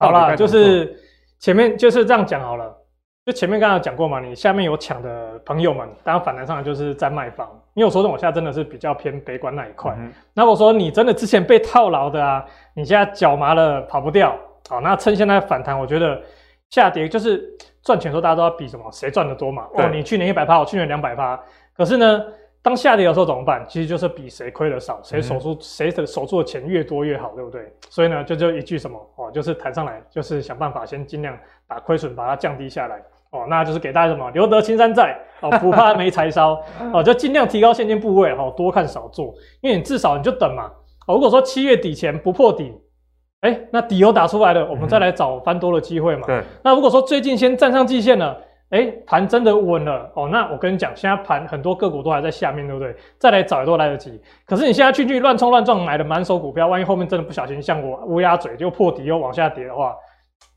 [0.01, 0.97] 好了，就是
[1.39, 2.77] 前面就是这样讲好了，
[3.25, 9.97] 就前面刚才讲过嘛，你下面有抢的朋友们，当然反弹上来就是在卖方，因为我说的我现在真的是比较偏悲观那一块。
[10.35, 14.37] 那、嗯、我说你真的之前被套牢的啊，你现在脚麻了跑不掉，
[14.69, 16.21] 好，那趁现在反弹，我觉得
[16.73, 17.57] 下跌就是。
[17.85, 18.89] 赚钱的时候，大家都要比什么？
[18.93, 19.67] 谁赚得多嘛？
[19.75, 21.37] 哦，你去年一百趴，我去年两百趴。
[21.77, 22.25] 可是呢，
[22.63, 23.67] 当下跌的时候怎么办？
[23.69, 27.61] 其实就是比谁亏的少，谁守住谁的守住的钱越多越好，对不对？
[27.91, 33.47] 所以呢，就就一句什么哦，就是谈上来，就是想办法先尽量把亏损把它降低下来哦。
[33.49, 34.31] 那就是给大家什么？
[34.31, 40.71] 留得青山在哦，不怕没柴烧哦，就尽量提高现金部位哦，多看少做，因为你至少你就等嘛。
[41.09, 42.73] 哦，如果说七月底前不破底。
[43.43, 46.23] 哎、欸，那底油打出来了，我们再来找翻多的机会嘛。
[46.27, 46.43] 对。
[46.63, 52.95] 那如果说最近先站上季线了，哎、欸，盘真的稳了哦，那我跟你讲，现在盘很多个股都还在下面，对不对？
[53.19, 54.21] 再来找也都来得及。
[54.47, 59.95] 可是你现在去去乱冲乱撞买的满手股票，万一后面真的不小心像我乌鸦嘴就破底又往下跌的话。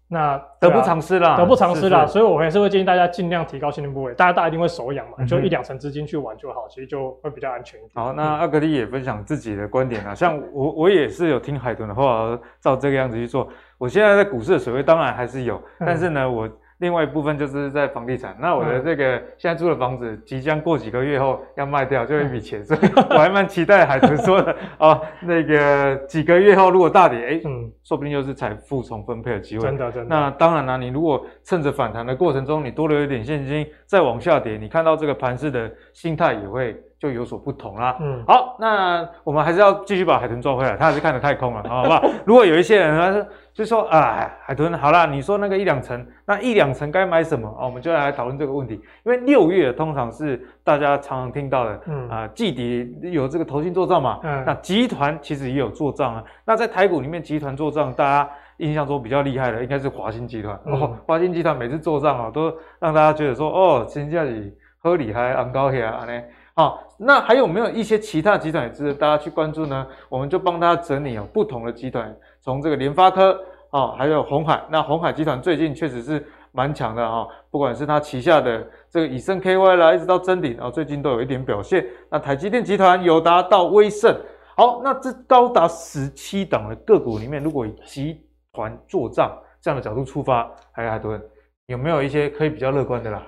[0.07, 7.91] 那得不偿失啦，得不偿失啦，所以我还是会建议大家尽量提高现金部位，大家大家一定会手痒嘛，嗯、就一两成资金去玩就好，其实就会比较安全一点。
[7.95, 13.49] 好，那阿格力也分享自己的观点啊，像我我也是有听海豚的话，照这个样子去做。
[13.79, 16.47] 我现在在股市的水位当然还是有，但是呢，我
[16.79, 18.35] 另外一部分就是在房地产。
[18.39, 29.63] 那我的这个现在住的房子，即将过几个月后要卖掉，就一笔钱，所以我还蛮期待海豚说的 哦，那个几个月后如果大跌，哎，嗯，说不定又是财富重分配的机会。
[29.63, 30.15] 真的，真的。
[30.15, 36.75] 那当然了，你如果趁着反弹的过程中，你多留一点现金，再往下跌，你看到这个盘势的心态也会。
[37.05, 37.95] 就有所不同啦。
[37.99, 42.03] 嗯，好，那我们还是要继续把海豚抓回来，他还是看得太空了，好不好？
[42.25, 47.47] 如果有一些人他说，就说啊，海豚好啦，你说那个一两成，那一两成该买什么？
[47.47, 48.73] 哦，我们就来讨论这个问题。
[49.03, 56.23] 因为六月通常是大家常常听到的，嗯啊，季底有这个投信做账嘛，嗯，那集团其实也有做账啊。
[56.43, 60.59] 那在台股里面，集团做账，大家印象中比较厉害的应该是华新集团。
[60.65, 66.21] 哦，华新集团每次做账啊，都让大家觉得说，哦，真正是好厉害，昂高起来啊呢。
[66.57, 69.85] 好，那还有没有一些其他集团也值得大家去关注呢？
[70.07, 73.37] 我们就帮大家整理哦，不同的集团，从这个联发科
[73.69, 74.63] 啊，还有鸿海。
[74.69, 81.85] 那鸿海集团最近确实是蛮强的哈，不管是它旗下的这个以盛 KY 啦，一直到臻鼎啊，最近都有一点表现。
[82.09, 84.15] 那台积电集团、友达到威盛，
[84.55, 88.21] 好，那这高达十七档的个股里面，如果以集
[88.53, 91.21] 团做账这样的角度出发，还有海豚
[91.65, 93.21] 有没有一些可以比较乐观的啦？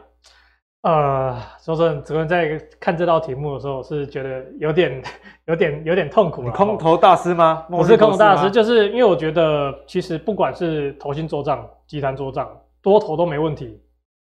[0.83, 5.01] 呃，说真的，昨天在看这道题目的时候，是觉得有点、
[5.45, 6.43] 有点、有点痛苦。
[6.43, 7.65] 你空头大师吗？
[7.69, 12.47] 我是空头大师，就是因为我觉得，其实不管是投新做账、集团做账，
[12.81, 13.81] 多头都没问题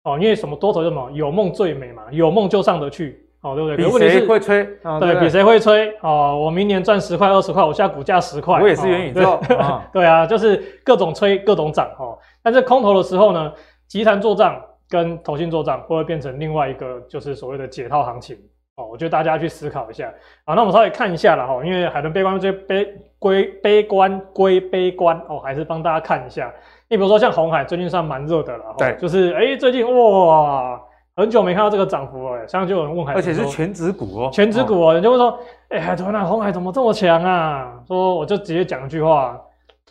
[0.05, 0.17] 哦。
[0.21, 3.77] 因为什么多头就什么有梦最美嘛，有梦就上得去哦，对不对？
[3.77, 4.63] 比谁会吹？
[4.85, 5.93] 哦、对，对，对，比谁会吹？
[6.01, 9.39] 哦，我明年赚十块、二十块，我现在股价十块，我也是元宇宙。
[9.49, 12.17] 对，哦、对啊，就是各种吹，各种涨哦。
[12.43, 13.53] 但是空头的时候呢，
[13.89, 14.59] 集团做账。
[14.89, 18.37] 跟投信做账会不会变成另外一个就是所谓的解套行情
[18.77, 18.87] 哦？
[18.87, 20.13] 我觉得大家去思考一下
[20.45, 20.55] 好。
[20.55, 26.53] 那我们稍微看一下了哈，因为海豚悲观归悲归悲观归悲观哦，还是帮大家看一下。
[26.89, 30.81] 你比如说像红海最近算蛮热的了，对，就是哎、欸、最近哇
[31.17, 35.31] 很久没看到这个涨幅哎，像就有人问海豚，而且是全指股哦，全指股哦，人就会说
[35.71, 37.81] 哎、欸、海豚啊，红海怎么这么强啊？
[37.89, 39.41] 说我就直接讲一句话。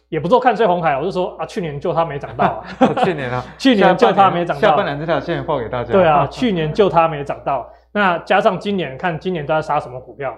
[0.09, 2.63] 也不做看衰红海，我就说啊，去年就它没涨到、啊，
[3.03, 5.91] 去年啊， 去年就它没涨到，下半年这条线报给大家。
[5.91, 10.37] 对啊，去年就它没涨到，那加上今年看今年都在杀什么股票？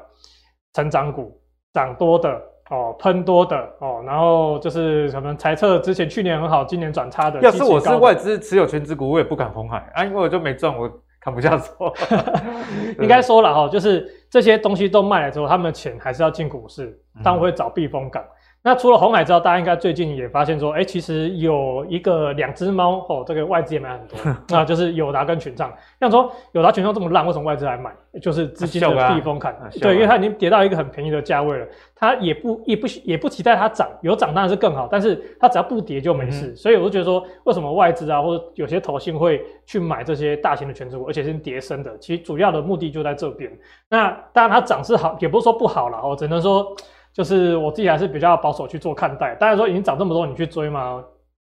[0.73, 1.41] 成长股，
[1.73, 2.39] 涨多的
[2.69, 7.39] 哦，喷多的哦，然后就是什么猜测之前去年很好，今年转差的。
[7.41, 10.89] 要是我是外资持有全指股，我也不敢红海啊，因为我就没赚，我
[11.19, 11.93] 看不下手。
[13.01, 18.23] 应该说了哈，就是这些东西都卖了之后，他们的钱还是要进股市，但我会找避风港。
[18.63, 25.71] 那除了红海之外，大家应该最近也发现说，哎、欸，其实有一个两只猫哦，这个外资也买很多，那就是友达跟群创。
[26.01, 27.89] 像说友达群创这么烂，为什么外资来买？
[28.21, 29.53] 就是资金的避风港。
[29.53, 31.65] 啊啊、对，因为它已经跌到一个很便宜的价位了，
[31.95, 36.47] 它也不也不也不期待它涨，有涨当然是更好，但是它只要不跌就没事。
[36.47, 41.97] 嗯、所以我就觉得说，为什么外资啊或者有些投信会去买这些大型的权值股，而且是跌升的？
[41.99, 43.49] 其实主要的目的就在这边。
[43.87, 46.75] 那当然它涨是好，也不是说不好了哦，只能说。
[47.17, 51.03] 就是我自己还是比较保守去做看待，当然说已经涨这么多，你去追吗？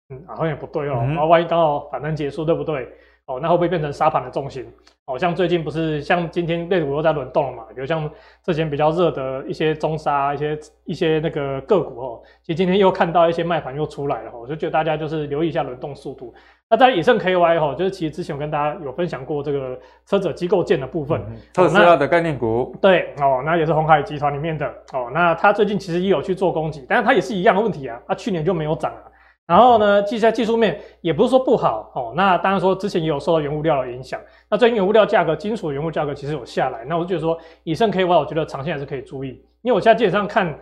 [0.10, 0.94] 嗯，好像也不对哦。
[1.10, 2.88] 然后、嗯、万一刚好反弹结束，对不对？
[3.26, 4.66] 哦，那会不会变成杀盘的重心？
[5.08, 7.66] 哦，像最近不是像今天类股又在轮动了嘛？
[7.76, 8.10] 比如像
[8.46, 16.34] 之前比较热的一些中沙、一些一些那个个股哦，其实今天又看到一些卖盘又出来了，我就觉得大家就是留意一下轮动速度。
[16.70, 25.10] 那在以盛 KY 哈，就是其实之前我跟大家有分享过这个车者机构件的部分，嗯、特斯拉的概念股，对哦，那也是鸿海集团里面的哦。
[25.14, 29.00] 那它最近其实也有去做攻击，但是它也是一样的问题啊，它去年就没有涨啊。
[29.46, 32.14] 然后呢，技在技术面也不是说不好哦。
[32.18, 39.30] 那当然说之前也有受到原物料的影响，那最近原物料价格、金属原物价格其实有下来，那我就觉得说以盛 KY，我觉得长线还是可以注意，
[39.62, 40.54] 因为我现在基本上看。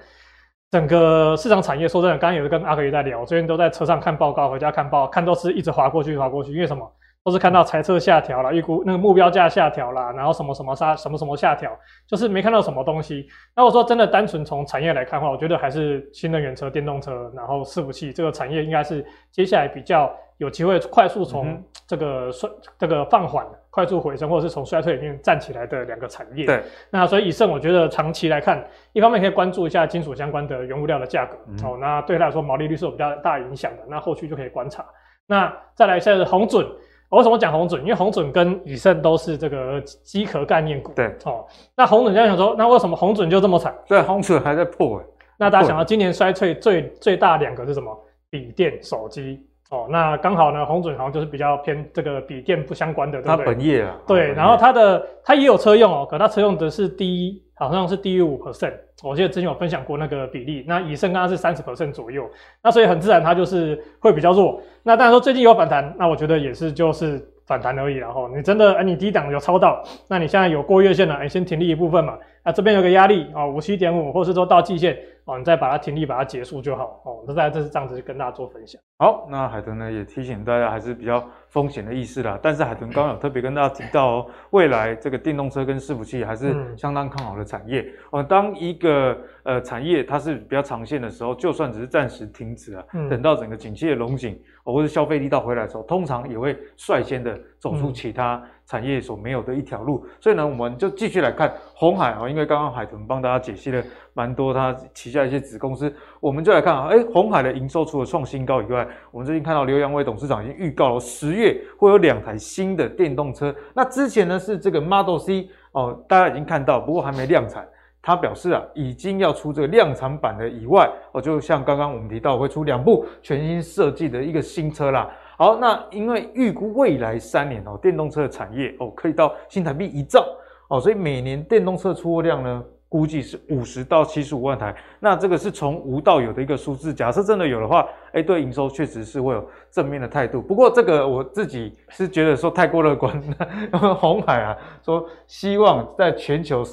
[0.75, 6.85] 整个市场产业，说真的，刚刚也是跟阿格也在聊，我最近都在车上看报告，回家看报，看都是一直滑过去，滑过去，因为什么？
[7.23, 11.71] 都是看到财测下调了，预估那个目标价下调了，然后什么什么杀什么什么下调，
[12.05, 13.25] 就是没看到什么东西。
[13.55, 26.45] 那我说真的，单纯从产业来看的话，我觉得还是新能源车、电动车，然后伺服器这个产业应该是接下来比较有机会快速从这个衰、嗯、这个放缓、快速回升，或者是从衰退里面站起来的两个产业。
[26.45, 26.63] 对。
[26.89, 34.85] 那所以以盛，我觉得长期来看，一方面可以关注一下金属相关的原物料的价格，嗯、哦，那对他来说毛利率是有比较大影响的，那后续就可以观察。
[35.27, 36.65] 那再来一下是鸿准。
[37.09, 37.81] 我为什么讲红准？
[37.81, 40.93] 因为红准跟以盛都是这个机壳概念股。
[40.93, 43.75] 对，哦，那红准现在想说，那为什么红准就这么惨？
[43.87, 45.03] 对，红准还在破。
[45.37, 47.93] 那大家想到今年衰退最最大两个是什么？
[48.27, 53.45] 笔电、手机，哦，那刚好呢，红准好像就是比较偏这个笔电不相关的，对不对？
[53.45, 53.97] 它本业啊。
[54.07, 58.73] 对，然后它的它也有车用哦，可它车用的是低，好像是低于五 percent。
[59.03, 62.29] 我记得之前有分享过那个比例，那以盛刚刚是三十 percent 左右，
[62.63, 64.61] 那所以很自然它就是会比较弱。
[64.83, 67.29] 那当然说最近有反弹，那我觉得也是就是。
[67.45, 74.97] 反弹而已，然后你真的，哎，你低档有抄到，那你现在有过月线了，哎，先停利一部分嘛，那这边有个压力啊，五七点五，或是说到季线。
[75.25, 77.01] 哦，你再把它停利，把它结束就好。
[77.03, 78.79] 哦，那大家这是这样子跟大家做分享。
[78.99, 82.37] 好，那海豚呢也提醒大家，还是比较风险的意识啦。
[82.39, 87.81] 但是海豚刚刚有特别跟大家提到哦，未来这个电动车跟伺服器还是相当看好的产业。
[88.11, 94.37] 哦、嗯，当一个呃产业它是比较长线的时候，就算只是暂时停止啊，嗯、等到整个景气的龙井、哦、
[94.73, 100.03] 或者消费力道回来的时候，通常也会率先的走出其他产业所没有的一条路。
[100.05, 103.83] 嗯、所以呢，我们就继续来看红海啊，因为刚刚海豚帮大家解析了。
[104.17, 113.53] 蛮多，它旗下一些子公司，我们就来看啊，哎，红海的营收除了创新高以外，我们最近看到刘扬伟董事长已经预告了，十月会有两台新的电动车。
[113.73, 117.67] 那之前呢是这个 Model C 哦，大家已经看到，不过还没量产。
[118.05, 125.09] 他表示啊，已经要出这个量产版的以外，哦，就像刚刚我们提到会出两部全新设计的一个新车啦。
[125.39, 130.23] 好，那因为预估未来三年哦，电动车的产业哦可以到新台币一兆
[130.69, 136.93] 哦，所以每年电动车出货量呢，估计是五十到七十五万台，那这个是从无到有的一个数字。
[136.93, 140.39] 假设真的有的话，哎，对营收确实是会有正面的态度。
[140.39, 143.19] 不过这个我自己是觉得说太过乐观
[143.99, 144.21] 红。
[144.21, 146.63] 海啊，说希望在全球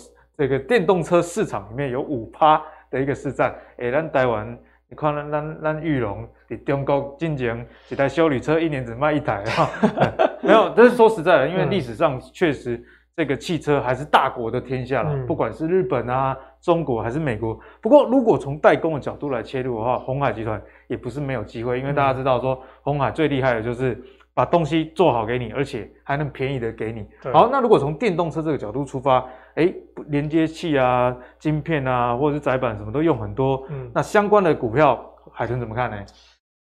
[0.43, 3.55] 这个电动车市场里面有五趴的一个市占。
[3.79, 9.71] 哎，咱台湾，你看咱咱咱裕隆在中国进前一台修理车一年只卖一台啊，
[10.43, 10.73] 没有。
[10.77, 12.83] 但是说实在的，因为历史上确实。
[13.15, 17.61] 这个汽车还是大国的天下了，嗯、不管是日本啊、中国还是美国。
[17.83, 24.03] 不过，如果从代工的角度来切入的话，鸿海集团也不是没有机会，因为大家知道说，鸿海最厉害的就是
[24.35, 27.07] 把东西做好给你，而且还能便宜的给你。
[27.33, 29.25] 好，那如果从电动车这个角度出发，
[29.57, 29.73] 哎，
[30.07, 34.99] 连接器啊、晶片啊，或者是载板什么都用很多，嗯、那相关的股票，
[35.33, 35.97] 海豚怎么看呢？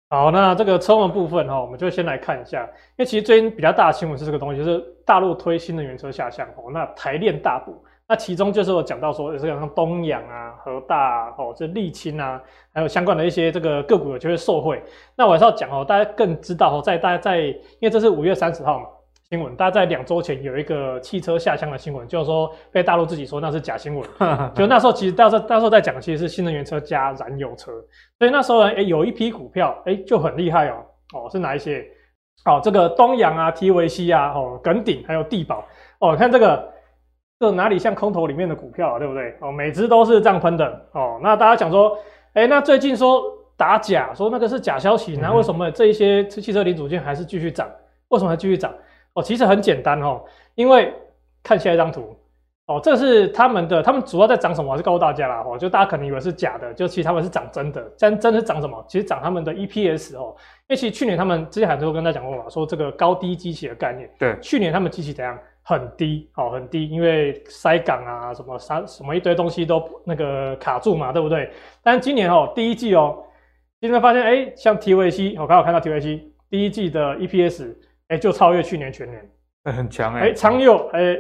[0.10, 12.42] 好，那这个车用部分哈，我们就先来看一下，因为其实最近比较大的新闻是这个东西，就是大陆推新能源车下乡哦，那台链大补，那其中就是我讲到说，这个像东阳啊、和大啊，哦，这沥青啊，
[12.74, 14.82] 还有相关的一些这个个股就会受惠。
[15.16, 18.86] 那我还是要讲哦，大家更知道哦，在大家在，因为这是五月三十号嘛。
[19.30, 24.10] 新闻，大家在两周前有一个汽车下乡的新闻，就是说被大陆自己说那是假新闻。
[24.56, 27.74] 就那时候其实到时候到时候在讲，其实是新能源车加燃油车。
[28.18, 30.76] 所以那时候呢，诶有一批股票，诶就很厉害哦。
[31.14, 31.86] 哦，是哪一些？
[32.46, 35.62] 哦，这个东阳啊、TVC 啊、哦耿鼎还有地保。
[36.00, 36.72] 哦，看这个，
[37.40, 39.36] 这哪里像空头里面的股票啊，对不对？
[39.42, 40.88] 哦，每只都是这样喷的。
[40.94, 41.98] 哦，那大家讲说，
[42.34, 43.24] 诶那最近说
[43.56, 47.70] 打假，说那个是假消息，那为什么这一些汽车零组件还是继续涨？
[48.10, 48.74] 为什么还继续涨？
[49.14, 50.24] 哦，其实很简单哦，
[50.56, 50.92] 因为
[51.44, 52.16] 看下一张图
[52.66, 54.72] 哦，这是他们的，他们主要在涨什么？
[54.72, 58.84] 我是告诉大家啦哦，就大家可能以为是假的，就其实他们是涨真的，真真的是涨什么？
[58.88, 60.36] 其实涨他们的 EPS 哦，
[60.68, 65.38] 因为其实去年他们之前很多跟大家讲过嘛，说这个高低基期的概念，对，去年他们基期怎样？
[65.68, 71.52] 很低哦，很低，因为塞港啊，什么啥什么一堆东西都那个卡住嘛，对不对？
[71.84, 73.22] 但是今年哦，第一季哦，
[73.82, 77.76] 今天发现哎，像 TVC，我刚好看到 TVC 第一季的 EPS。
[78.10, 79.30] 哎，就超越去年全年，
[79.66, 80.30] 很强哎。
[80.30, 81.18] 哎，长友哎，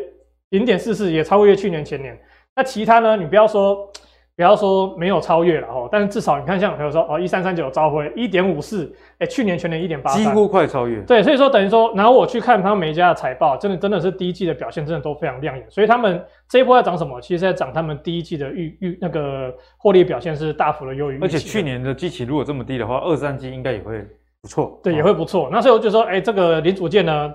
[0.51, 2.17] 零点四四也超越去年全年。
[2.55, 3.17] 那其他呢？
[3.17, 3.91] 你不要说，
[4.37, 5.89] 不要说没有超越了哦。
[5.91, 11.01] 但是至少你看，像比如说哦，一三三九召辉一点五四，哎，去年全年一点八，几乎快超越。
[11.01, 15.65] 对，所以说等于说，然后我去看他们每一家的财报，真的真的是第一季的表现真的都非常亮眼。
[15.69, 17.19] 所以他们这一波在涨什么？
[17.19, 21.19] 其实在涨他们第一季的预预那个获利表现是大幅的优于。
[21.21, 24.05] 而且去年的基期如果这么低的话，二三季应该也会。
[24.39, 25.49] 不错，对，也会不错。
[25.51, 27.33] 那所以我就说，哎、欸，这个零组件呢，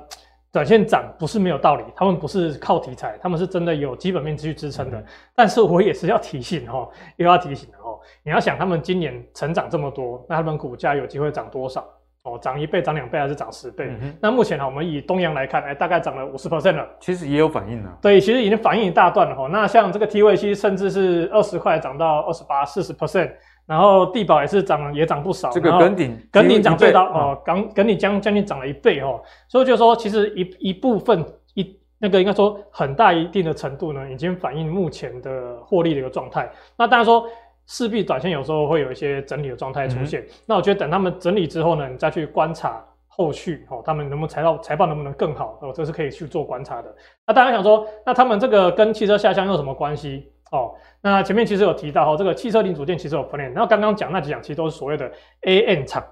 [0.53, 4.99] 短线涨不是没有道理，他们不是靠题材，他们是真的有基本面去支撑的。
[4.99, 11.83] 嗯、但是我也是要提醒哦， 又要提醒哦，你要想他们今年成长这么多，那他们股价有机会涨多少？
[12.25, 13.87] 哦，涨一倍、涨两倍还是涨十倍？
[14.01, 16.87] 嗯、那目前呢，我们以东阳来看，哎、欸，大概涨了五十 percent 了。
[17.01, 17.99] 其实也有反应了。
[18.03, 19.49] 对，其实已经反应一大段了哈。
[19.51, 23.33] 那像这个 TVC 甚至是二十块涨到二十八、四十 percent。
[23.67, 25.51] 然后地保也是涨，也涨不少。
[25.51, 29.23] 这个耿鼎，耿鼎涨最高哦，耿耿鼎将将近涨了一倍哦。
[29.49, 36.51] 所以就说，其实一一部分一那个应该说很大一定的程度呢，已经反映目前的获利的一个状态。
[36.77, 37.25] 那当然说，
[37.67, 40.23] 势必短线有时候会有一些整理的状态出现。
[40.23, 46.93] 嗯、那我觉得等他们整理之后呢，你再去观察后续哦，他们能不能财报财报能不能更好哦，这是可以去做观察的。
[47.27, 50.32] 那大家想说，那他们这个跟汽车下乡有什么关系？
[50.53, 55.11] 哦，那前面其实有提到哦，这个汽车零组件其实有分类，然后刚刚讲那几样其实都是所谓的
[55.43, 56.05] A N 厂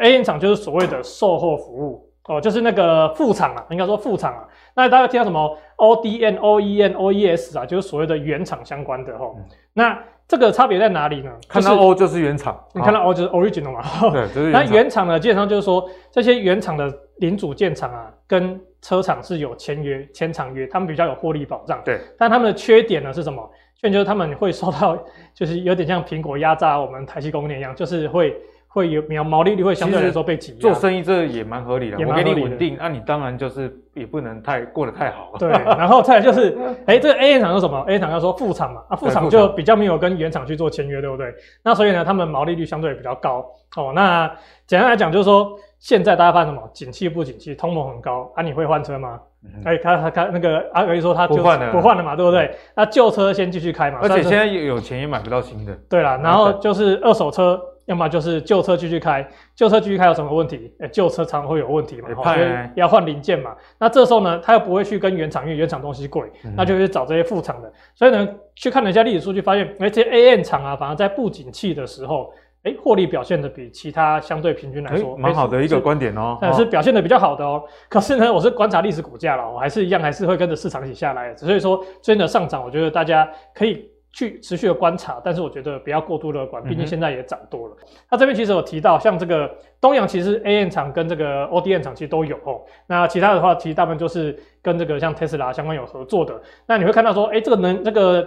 [0.00, 4.48] ，，A N 厂就是所谓的售后服务哦，就是那个副厂啊，应该说副厂啊。
[4.74, 9.30] 那大家听到什么 O D N、O E N、O E S 啊，就是所谓的原厂相关的哈。
[9.36, 11.30] 嗯、那这个差别在哪里呢？
[11.46, 14.10] 看到 O 就是原厂，你看到 O 就是 original 嘛。
[14.10, 14.64] 对，就是原厂。
[14.64, 21.80] 那原厂呢，基本上就是说这些原厂的零组件厂啊，跟车厂是有签约、签长约，他们比较有获利保障。
[21.84, 22.00] 对。
[22.18, 23.48] 但他们的缺点呢是什么？
[23.84, 24.96] 缺点就是他们会受到，
[25.34, 28.34] 就是有点像苹果压榨我们台积供应链一样，就是会。
[28.66, 35.38] 会有毛毛利率会相对来说被挤压，做生意这也蛮合理的，我给你稳定，那、啊、你当然就是也不能太过得太好了。
[35.38, 41.32] 对，然后再来就是， 哎，这个 A 厂是什么？A 厂要说副厂嘛，啊副厂就比较没有跟原厂去做签约，对不对？
[41.62, 43.48] 那所以呢，他们毛利率相对比较高。
[43.76, 44.26] 哦，那
[44.66, 46.68] 简单来讲就是说，现在大家发现什么？
[46.72, 49.20] 景气不景气，通膨很高，啊你会换车吗？
[49.64, 52.50] 哎、嗯，他他他那个阿格力说他就不换了，不换了嘛，对不对？
[52.74, 55.72] 那旧车先继续开嘛，而且现在有钱也买不到新的。
[55.88, 57.60] 对啦，然后就是二手车。
[57.86, 59.22] 要么就是旧车继续开，
[59.54, 60.72] 旧车继续开有什么问题？
[60.80, 63.54] 哎旧车常常会有问题嘛，所以要换零件嘛。
[63.78, 67.70] 那这时候呢，他又不会去跟原厂，因为原厂东西贵，嗯、那就去找这些副厂的。
[67.94, 72.32] 所以呢，去看了一下历史数据，发现诶这些 AM 厂啊，反而在不景气的时候，
[72.64, 77.62] 诶获利表现的比其他相对平均来说，蛮好的一个观点哦，但，是表现的比较好的哦。
[77.88, 81.34] 可是呢，我是观察历史股价了，我还是一样，还是会跟着市场一起下来。
[81.36, 83.88] 所以说，最近的上涨，我觉得大家可以。
[84.16, 87.76] 去持续的观察，但是我觉得不要过度乐观，毕竟现在也涨多了。
[88.08, 92.62] 那、这边其实有提到，像这个东阳，其实 AM 厂跟这个 O D N 厂其实都有哦。
[92.86, 96.40] 那其他的话，其实大部分就是跟这个像 Tesla 相关有合作的。
[96.64, 98.24] 那你会看到说，哎，这个能这个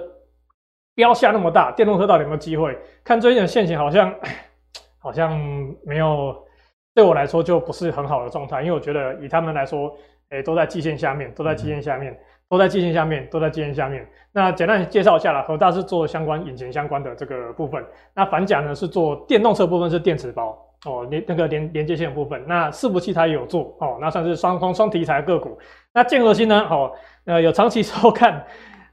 [0.97, 2.75] 标下那么大，电动车到底有没有机会？
[3.03, 4.11] 看最近的线型，好像
[4.97, 5.39] 好像
[5.85, 6.35] 没有，
[6.95, 9.95] 对我来说就不是很好的状态，因为我觉得以他们来说，
[10.31, 12.17] 哎，都在季线下面，都在季线下面。
[12.49, 14.07] 都在季线下面，都在季线下面。
[14.31, 17.85] 那简单介绍一下啦，和大是做相关引擎相关的这个部分。
[18.13, 22.41] 那反甲呢是做电动车部分，是电池包哦，连那个连连接线部分。
[22.47, 25.59] 那伺服器它也有做哦，那算是双双双题材个股。
[25.93, 26.65] 那建核心呢？
[26.69, 26.89] 哦，
[27.25, 28.41] 呃，有长期收看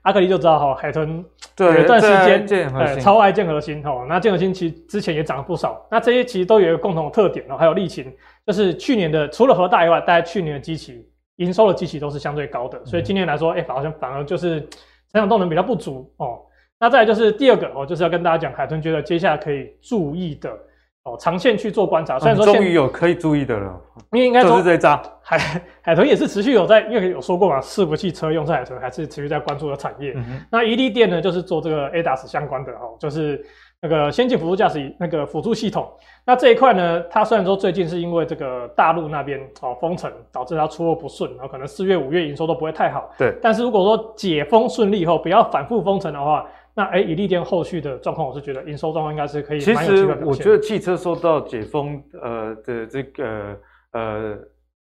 [0.04, 1.22] 阿克力就知道哈、哦，海豚
[1.58, 2.06] 有一段时
[2.46, 4.06] 间呃超爱建核心哦。
[4.08, 5.86] 那建核心其实之前也涨了不少。
[5.90, 8.10] 那这些其实都有一个共同的特点哦，还有力勤，
[8.46, 11.06] 就是去年的除了核大以外，大家去年的基期。
[11.38, 16.38] 营收的基期都是相对高的，所以今年来说，哎、欸，好像反而就是成长动能比较不足哦。
[16.78, 20.56] 那再来就是第二个哦，就是要跟大家讲，海豚觉得接下来可以注意的
[21.04, 22.18] 哦，长线去做观察。
[22.18, 23.80] 虽然说终于有可以注意的了，
[24.12, 25.38] 因为应该说是这一张海
[25.80, 30.12] 海豚也是持续有在，因为有说过嘛，伺服器车用在海豚还是持续在关注的产业。
[30.16, 33.44] 嗯、那一利电呢，就是做这个 ADAS 相关的哦，就是。
[33.80, 35.86] 那个先进辅助驾驶那个辅助系统，
[36.24, 43.10] 那这一块呢，它虽然说最近是因为这个大陆那边哦封城导致它出货不顺，然后可能四月五月营收都不会太好。
[43.18, 43.36] 对。
[43.42, 49.60] 但是如果说解封顺利以后，不要反复封城的话，那哎，以利店后续的状况，我是觉得营收状况应该是可以。
[49.60, 53.56] 其实我觉得汽车受到解封呃的这个
[53.92, 54.36] 呃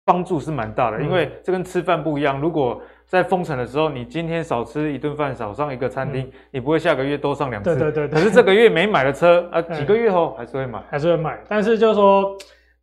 [0.05, 2.81] 帮助是蛮大的，嗯、因为这跟吃饭不一样，如果。
[3.09, 7.73] 在封城的时候，你今天少吃一顿饭，少上一个餐厅，嗯、你不会下个月多上两次。
[7.77, 8.09] 对对对。
[8.09, 11.39] 可是这个月没买的车啊， 几个月后还是会买，还是会买。
[11.49, 12.37] 但是就是说，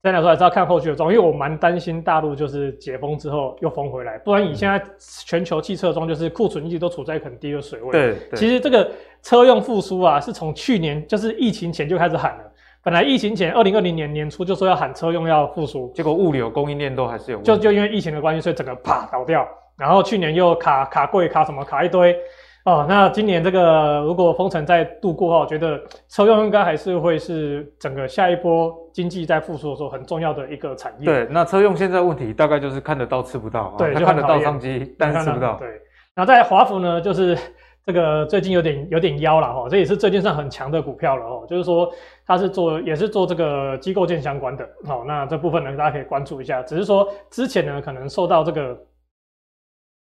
[0.04, 4.84] 这样来说还是要看后续的状况，因为我蛮担心大陆就是解封之后又封回来，不然以现在
[5.26, 7.91] 全球汽车中就是库存一直都处在很低的水位。
[7.91, 8.18] 对。
[8.36, 8.91] 其实这个
[9.22, 12.51] 车用复苏啊，是从去年就是疫情前就开始喊了。
[12.84, 17.49] 本来疫情前二零二零年年初就说要喊车用要复苏，结果物流供应链都还是有问题。
[17.49, 19.47] 就就因为疫情的关系，所以整个啪倒掉。
[19.78, 22.14] 然后去年又卡卡柜卡什么卡一堆
[22.66, 31.05] 哦，那今年这个如果封城再度过的话，我觉得车用应该还是会是整个下一波经济在复苏的时候很重要的一个产业。
[31.05, 35.55] 对，那车用现在问题大概就是看得到吃不到，对，就看得到商机，但是吃不到。
[35.55, 35.68] 对，
[36.16, 37.38] 那在华孚呢，就是
[37.86, 41.91] 这个最近有点有点妖了哈，这也是最近上很强的股票了哦，就是说
[42.26, 48.78] 它是做也是做这个机构件相关的，好，那这部分呢大家可以关注一下，只是说之前呢可能受到这个。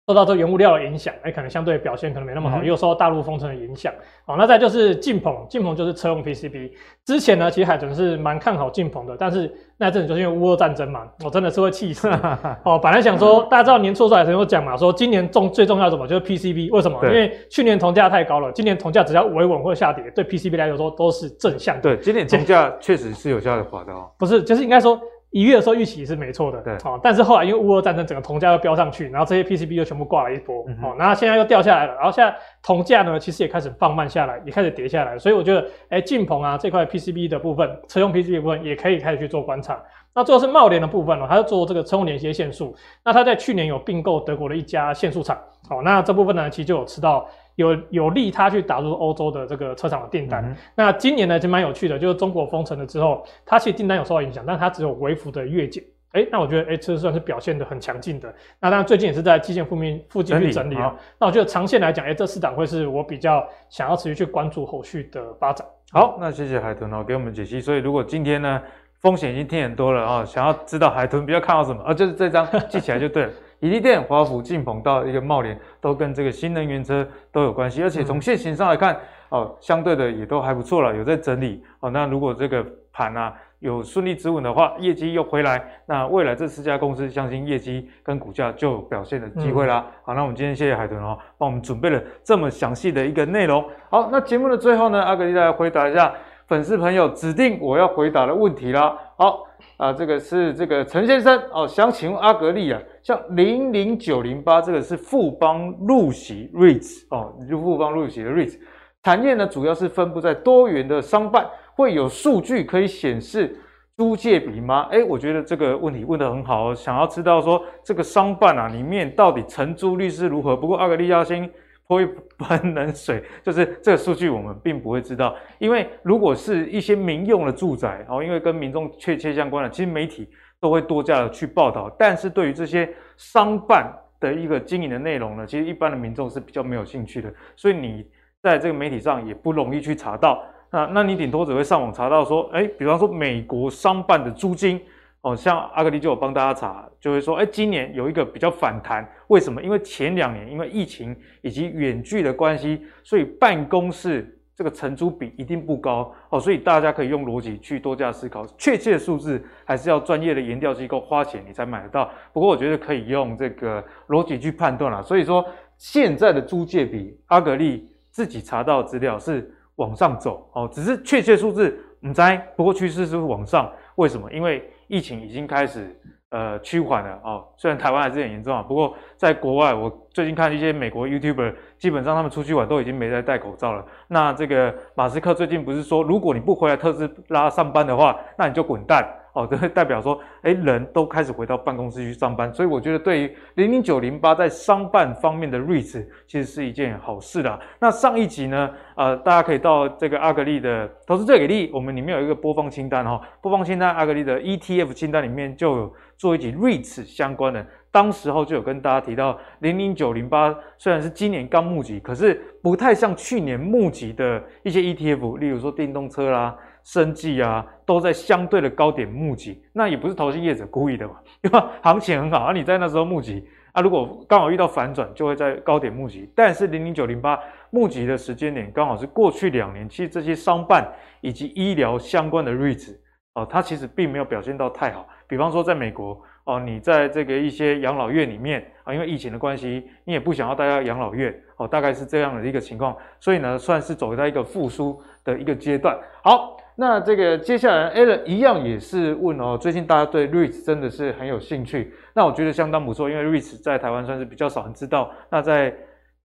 [0.06, 3.92] 受到这原物料的影响，哎，可能相对表现可能没那么好，嗯、又受到大陆封城的影响。
[4.24, 6.70] 好，那再就是晋鹏，晋鹏就是车用 PCB。
[7.04, 12.08] 之前呢，其实海豚是蛮看好晋鹏的，但是那阵子就是因为乌俄战争嘛，我真的是会气死。
[12.62, 16.70] 哦，本来想说， 大家知道年初的时候海豚有讲嘛，说今年重最重要的什么，就是 PCB。
[16.70, 17.04] 为什么？
[17.04, 21.82] 因为去年铜价太高了，今年铜价只要维稳或下跌，对 PCB 来说都是正向的。
[21.82, 24.08] 对，今年铜价确实是有下滑的哦。
[24.16, 25.00] 不是，就是应该说。
[25.36, 39.78] 一月的时候预期是没错的，对，哦，但是后来因为乌俄战争，整个铜价又飙上去，然后这些 PCB 又全部挂了一波，嗯、哼好，然后现在又掉下来了，然后现在铜价呢，其实也开始放慢下来，也开始跌下来，所以我觉得，哎，晋鹏啊这块 PCB 的部分，车用 PCB 的部分也可以开始去做观察。
[40.14, 42.74] 那最后是茂联的部分了，它是做这个车用连接线束，
[43.04, 50.44] 那它在去年有并购德国的一家线束厂，好，那这部分呢，其实就有吃到有有利它去打入欧洲的这个车厂的订单。
[50.44, 55.82] 嗯、那今年呢，就蛮有趣的，就是中国封城了之后，它其实订单有受到影响，但它只有微幅的月减。
[56.12, 58.32] 哎，那我觉得哎，这算是表现得很强劲的。
[58.58, 60.94] 那当然最近也是在季线附近附近去整理啊。
[61.18, 65.66] 那我觉得长线来讲，哎，这四档会是我比较想要持续去关注后续的发展。
[65.92, 67.60] 好，那谢谢海豚哦，给我们解析。
[67.60, 68.62] 所以如果今天呢，
[69.00, 73.32] 风险已经听很多了啊、哦，想要知道海豚比较看好什么啊，就是这张记起来就对了。
[73.60, 78.96] 怡利店、华福、晋鹏到一个茂联，都跟这个新能源车都有关系，而且从现行上来看，
[79.28, 81.90] 哦，相对的也都还不错了，有在整理哦。
[81.90, 83.34] 那如果这个盘啊。
[83.60, 89.82] 有顺利止稳的话，业绩又回来，那未来这四家公司相信业绩跟股价就有表现的机会啦。
[89.86, 93.64] 嗯、好，那我们今天谢谢海豚哦，帮我们准备了这么详细的一个内容。
[93.88, 96.12] 好，那节目的最后呢，阿格力来回答一下
[96.46, 98.94] 粉丝朋友指定我要回答的问题啦。
[99.16, 99.45] 好
[99.76, 108.58] 啊，这个是这个陈先生哦，想请问阿格力啊，像零零九零八这个是富邦陆喜 REITs 哦，就富邦陆喜的 REITs
[109.02, 111.46] 产业呢，主要是分布在多元的商办。
[111.74, 113.54] 会有数据可以显示
[113.98, 114.88] 租借比吗？
[114.90, 120.56] 诶，我觉得这个问题问得很好，想要知道说这个商办啊里面到底承租率是如何。
[120.56, 121.46] 不过阿格力要先
[121.86, 122.08] 泼一
[122.38, 130.28] 盆冷水，就是这个数据我们并不会知道，因为如果是一些民用的住宅哦，因为跟民众确切相关的，其实媒体
[130.60, 131.88] 都会多加的去报道。
[131.98, 138.04] 但是对于这些商办的一个经营的内容呢，其实一般的民众是比较没有兴趣的，所以你
[138.42, 140.42] 在这个媒体上也不容易去查到。
[140.72, 144.80] 那那你顶多只会上网查到说，哎，比方说美国商办的租金，
[145.20, 149.62] 哦，像阿格力就有帮大家查，就会说，哎，今年有一个比较反弹，为什么？
[149.62, 162.10] 因为前两年因为疫情以及远距的关系，所以办公室这个承租比一定不高，哦，所以大家可以用逻辑去多加思考，确切的数字还是要专业的研调机构花钱你才买得到。
[162.32, 165.02] 不过我觉得可以用这个逻辑去判断了。
[165.02, 165.44] 所以说
[165.76, 169.52] 现在的租借比，阿格力自己查到的资料是。
[169.76, 172.22] 往上走哦，只是确切数字唔知，
[172.56, 173.70] 不过趋势是往上。
[173.96, 174.32] 为什么？
[174.32, 175.94] 因为疫情已经开始
[176.30, 177.44] 呃趋缓了哦。
[177.56, 183.84] 虽然台湾还是很严重啊，不过在国外，我最近看一些美国 YouTuber，基本上他们出去玩都已经没在戴口罩了。
[184.08, 189.06] 那这个马斯克最近不是说，如果你不回来特斯拉上班的话，那你就滚蛋。
[189.36, 197.60] 哦，这代表说，哎，人都开始回到办公室去上班，所以我觉得对于零零九零八在商办方面的 REITs 其实是一件好事啦。
[197.78, 216.56] 那上一集呢，呃，大家可以到这个阿格力的投资最给力，我们里面有一个播放清单哈、哦，播放清单阿格力的 ETF 清单里面就有做一集 REITs 相关的，当时候就有跟大家提到零零九零八虽然是今年刚募集，可是不太像去年募集的一些 ETF，例如说电动车啦。
[216.86, 226.30] 生技啊，都在相对的高点募集，那也不是投信业者故意的嘛， 因为行情很好啊，你在那时候募集啊，如果刚好遇到反转，就会在高点募集。
[226.32, 227.36] 但是零零九零八
[227.70, 230.88] 募集的时间点刚好是过去两年，其实这些商办
[231.22, 232.94] 以及医疗相关的 REITs
[233.34, 235.08] 哦，它其实并没有表现到太好。
[235.26, 245.98] 比方说在美国哦，你在这个一些养老院里面啊，因为疫情的关系，你也不想要待在养老院哦，大概是这样的一个情况，所以呢，算是走在一个复苏的一个阶段。
[246.22, 246.56] 好。
[246.78, 255.10] 那这个接下来 Alan 一样也是问哦，最近大家对 REITs 真的是很有兴趣，那我觉得相当不错，因为 REITs 在台湾算是比较少人知道。
[255.30, 255.74] 那在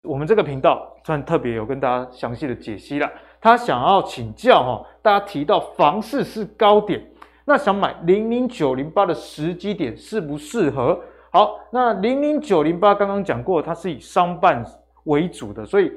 [0.04, 3.10] 我们这个频道算特别有跟大家详细的解析了。
[3.40, 7.02] 他想要请教哈，大家提到房市是高点，
[7.46, 11.00] 那想买零零九零八的时机点适不适合？
[11.32, 14.66] 好，那零零九零八刚刚讲过，它是以商办
[15.06, 15.90] 为主的，所以。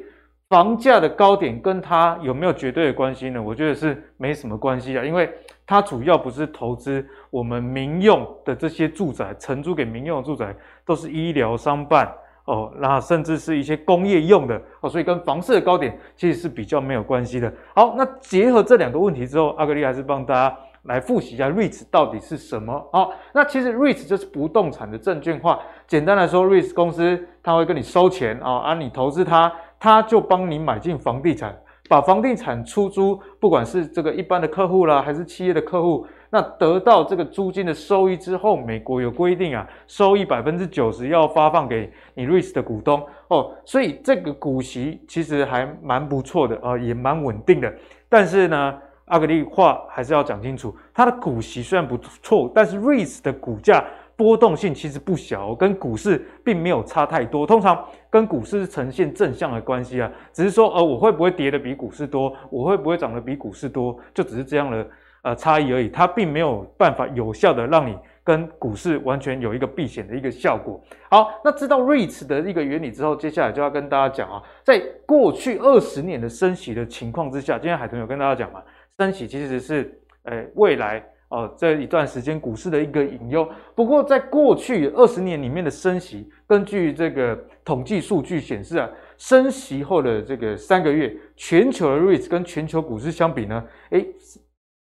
[0.55, 3.43] 房价的高点跟它有没有绝对的关系呢？
[3.43, 5.29] 我觉得是没什么关系啊，因为
[5.67, 10.55] 它主要不是投资我们民用的这些住宅，承租给民用的住宅
[10.87, 12.09] 都是医疗商办
[12.45, 17.53] 哦，那甚至是一些工业用的哦，所以跟房市的高点其实是比较没有关系的。
[17.75, 22.89] 好，那结合这两个问题之后，阿格力还是帮大家来复习一下 REITs 到底是什么。
[22.93, 29.53] 好，那其实 REITs 就是不动产的证券化，简单来说，REITs 公司它会跟你收钱啊，啊，你投资它。
[29.85, 31.55] 他就帮你买进房地产，
[31.91, 47.71] 把房地产出租，不管是这个一般的客户啦，还是企业的客户，那得到这个租金的收益之后，美国有规定啊，收益百分之九十要发放给你 REIT 的股东哦，所以这个股息其实还蛮不错的啊、也蛮稳定的。
[48.09, 53.85] 但是呢，阿格力话还是要讲清楚，它的股息虽然不错，但是 REIT 的股价。
[54.17, 57.47] 波动性其实不小，跟股市并没有差太多。
[57.47, 64.87] 通常跟股市是呈现正向的关系啊，只是说，呃，我会不会跌得比股市多，我会不会涨得比股市多，就只是这样的
[65.23, 70.81] 呃差异而已，它并没有办法有效的让你跟股市完全有一个避险的一个效果。
[71.11, 78.63] 好，那知道 REITs 的一个原理之后，接下来就要跟大家讲啊，在过去二十年的升息的情况之下，今天海豚有跟大家讲嘛，
[78.99, 81.05] 升息其实是呃未来。
[81.35, 83.49] 哦，这一段时间股市的一个隐忧。
[83.75, 94.07] 不过，在过去二十年里面的升息，根据这个统计数据显示啊，升息后的这个三个月，全球的 REITs 跟全球股市相比呢，诶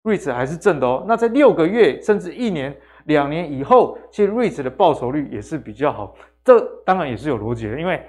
[0.03, 1.05] ，REITs 还是正的哦。
[1.07, 2.75] 那在六个月甚至一年、
[3.05, 6.13] 两年以后，其实 REITs 的报酬率也是比较好。
[6.43, 8.05] 这当然也是有逻辑的，因为。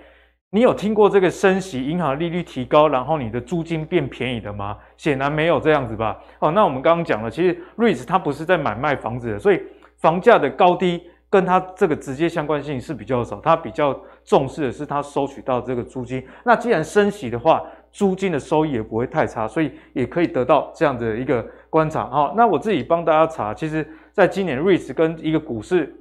[0.55, 4.77] 你有听过这个升息，银行利率提高，然后你的租金变便宜的吗？
[4.99, 6.23] 显然没有这样子吧。
[6.41, 9.59] 哦，那我们刚刚讲了，其实 REIT 它不是在买卖房子的，所以
[9.97, 13.41] 房价的高低跟它这个直接相关性是比较少。
[13.41, 16.23] 它比较重视的是它收取到这个租金。
[16.45, 22.07] 那既然升息的话，租金的收益也不会太差，所以也可以得到这样的一个观察。
[22.11, 25.97] 好，那我自己帮大家查，其实在今年 REIT 跟一个股市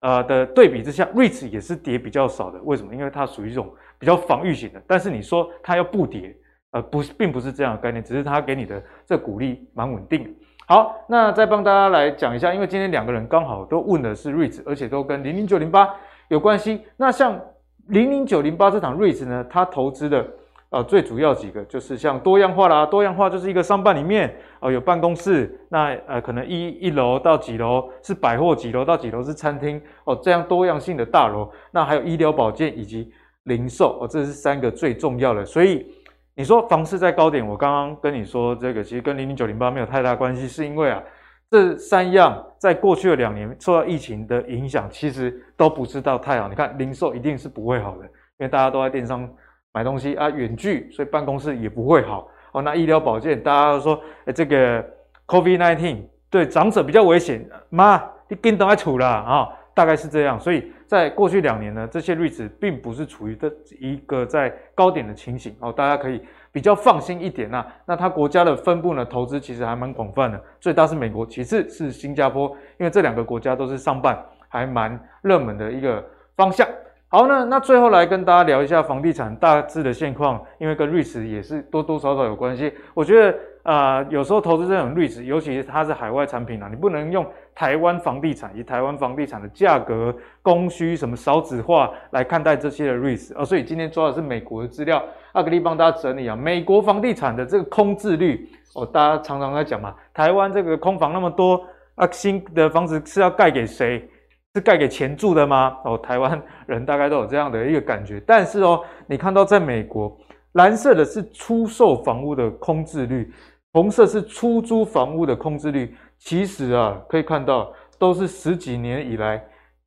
[0.00, 2.60] 呃的对比之下，REIT 也是跌比较少的。
[2.62, 2.94] 为什么？
[2.94, 3.72] 因为它属于一种。
[3.98, 6.36] 比较防御型的，但是你说它要不跌，
[6.72, 10.34] 呃，不是，并不是这样的概念，只是它给你的这股利蛮稳定。
[10.68, 15.94] 好，那再帮大家来讲一下，因为今天两个人刚好都问的是 REITs，而且都跟零零九零八
[16.28, 16.82] 有关系。
[16.96, 17.40] 那像
[17.86, 20.26] 零零九零八这档 REITs 呢，它投资的
[20.70, 31.48] 呃最主要几个就是像多样化啦，多样化就是一个商办里面呃有办公室，那呃可能一一楼到几楼是百货，几楼到几楼是餐厅哦，这样多样性的大楼。
[31.70, 33.10] 那还有医疗保健以及。
[33.46, 35.86] 零售哦，这是三个最重要的，所以
[36.34, 41.02] 你说房市在高点，我刚刚跟你说这个其实跟零零九零八没有太大关系，是因为啊，
[41.50, 46.48] 这三样在过去的两年受到疫情的影响，其实都不是到太好。
[46.48, 49.28] 你看零售一定是不会好的，因为大家都在电商
[49.72, 52.60] 买东西啊，远距，所以办公室也不会好哦。
[52.60, 54.84] 那医疗保健，大家都说诶这个
[55.28, 59.48] COVID-19 对长者比较危险，妈你跟都爱处了啊。
[59.76, 72.48] 大概是这样，所以在过去两年呢，这些 REITs 并不是处于这一个在高点的情形哦，大家可以比较放心一点呐、那它国家的分布呢，投资其实还蛮广泛的，最大是美国，其次是新加坡，
[72.78, 74.18] 因为这两个国家都是上半
[74.48, 76.02] 还蛮热门的一个
[76.36, 76.66] 方向。
[77.08, 82.72] 好呢，那最后来跟大家聊一下房地产大致的现况，因为跟 REITs 也是多多少少有关系。
[82.94, 83.38] 我觉得。
[83.66, 93.44] 啊、有时候投资这种 REITs，尤其它是海外产品啊，你不能用台湾房地产以台湾房地产的价格、供需什么少子化来看待这些的 REITs 啊。
[93.44, 95.02] 所以今天抓的是美国的资料，
[95.32, 101.60] 阿格力帮大家整理啊，美国房地产的这个空置率哦，大家常常在讲嘛，台湾这个空房那么多
[101.96, 104.08] 啊，新的房子是要盖给谁？
[104.54, 105.76] 是盖给钱住的吗？
[105.84, 108.22] 哦，台湾人大概都有这样的一个感觉。
[108.24, 110.16] 但是哦，你看到在美国，
[110.52, 113.28] 蓝色的是出售房屋的空置率。
[113.76, 119.46] 红色是出租房屋的空置率，其实啊，可以看到都是十几年以来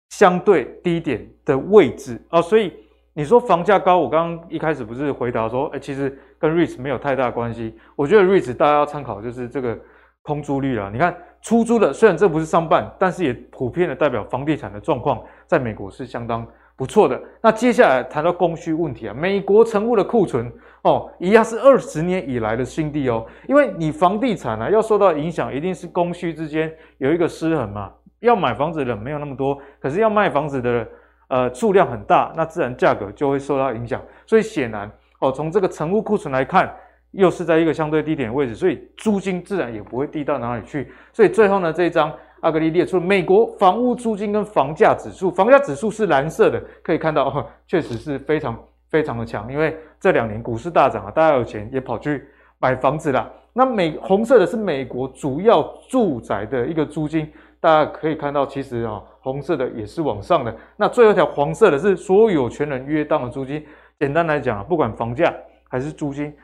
[0.09, 2.71] 相对低点的位置啊，所以
[3.15, 7.73] 你说房价高，我刚刚一开始不是回答说，哎，其实跟 REITs 没有太大关系。
[7.95, 9.75] 我觉得 REITs 大家要参考就是这个
[10.21, 10.91] 空租率啦。
[10.93, 16.45] 你看出租的，虽然这不是商办，但是也普遍的代表房地产的状况，在美国是相当
[16.79, 17.21] 不错的。
[17.41, 20.49] 那接下来谈到供需问题啊，美国成屋的库存。
[20.83, 27.91] 哦，一样是二十年以来的新低哦，因为你房地产啊要受到影响，一定是供需之间有一个失衡嘛。
[28.21, 30.87] 要买房子的人没有那么多，可是要卖房子的
[31.27, 34.01] 呃数量很大，那自然价格就会受到影响。
[34.25, 36.73] 所以显然哦，从这个成屋库存来看，
[37.11, 40.89] 又是在一个相对低点的位置，所以租金自然也不会低到哪里去。
[41.11, 48.57] 所以最后呢，这一张阿格力列出了美国房屋租金跟房价指数，房价指数是蓝色的，可以看到哦，确实是非常。
[48.91, 52.27] 非常的强，因为这两年股市大涨啊，大家有钱也跑去
[52.57, 53.31] 买房子了。
[53.53, 60.51] 那美红色的是美国主要住宅的一个租金，大家可以看到，其实啊，红色的也是往上的。
[60.75, 63.63] 那最后一条黄色的是所有权人约当的租金。
[63.99, 65.31] 简单来讲啊，不管房价
[65.69, 66.35] 还是租金，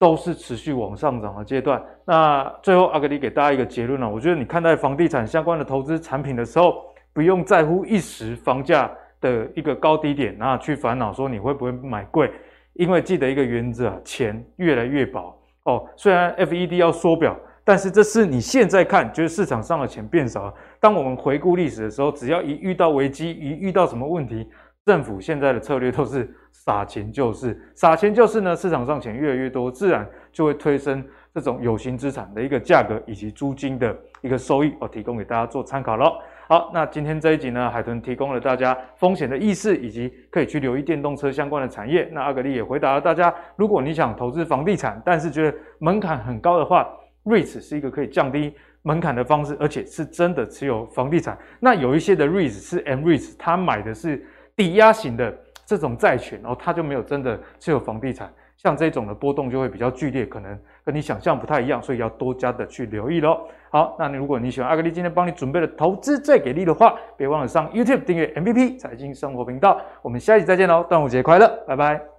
[0.00, 1.80] 都是持续往上涨的阶段。
[2.04, 6.82] 那最后阿格力给大家一个结论啊，我觉得你看待房地产相关的投资产品的时候，
[7.12, 8.90] 不用在乎一时房价。
[9.22, 12.32] 的一个高低点，那去烦恼说你会不会买贵？
[12.72, 15.86] 因为记得一个原则啊，钱越来越薄哦。
[15.94, 20.54] 虽然 FED 要缩表，但是这是你现在看，觉得市场上的钱变少了。
[20.80, 24.48] 当我们回顾历史的时候，只要一遇到危机，一遇到什么问题，
[24.90, 36.14] 政府现在的策略都是撒钱救市，撒钱救市呢，市场上钱越来越多，自然就会推升这种有形资产的一个价格以及租金的一个收益，我提供给大家做参考喽。
[36.48, 42.10] 好，那今天这一集呢，海豚提供了大家风险的意识，以及可以去留意电动车相关的产业。
[42.10, 46.88] 那阿格力也回答了大家，如果你想投资房地产，但是觉得门槛很高的话
[47.26, 51.38] ，REITs 是一个可以降低门槛的方式，而且是真的持有房地产。
[51.60, 54.26] 那有一些的 REITs 是 M-REITs，他买的是
[54.56, 55.34] 抵押型的
[55.64, 58.32] 这种债权，然后它就没有真的持有房地产。
[58.56, 63.40] 像这种的波动就会比较剧烈，可能跟你想象不太一样，所以要多加的去留意喽。
[63.70, 69.80] 好，那你如果你喜欢阿格丽今天帮你准备的投资最给力的话，别忘了上 YouTube 订阅 MVP 财经生活频道。
[70.02, 72.09] 我们下一集再见喽，端午节快乐，拜拜。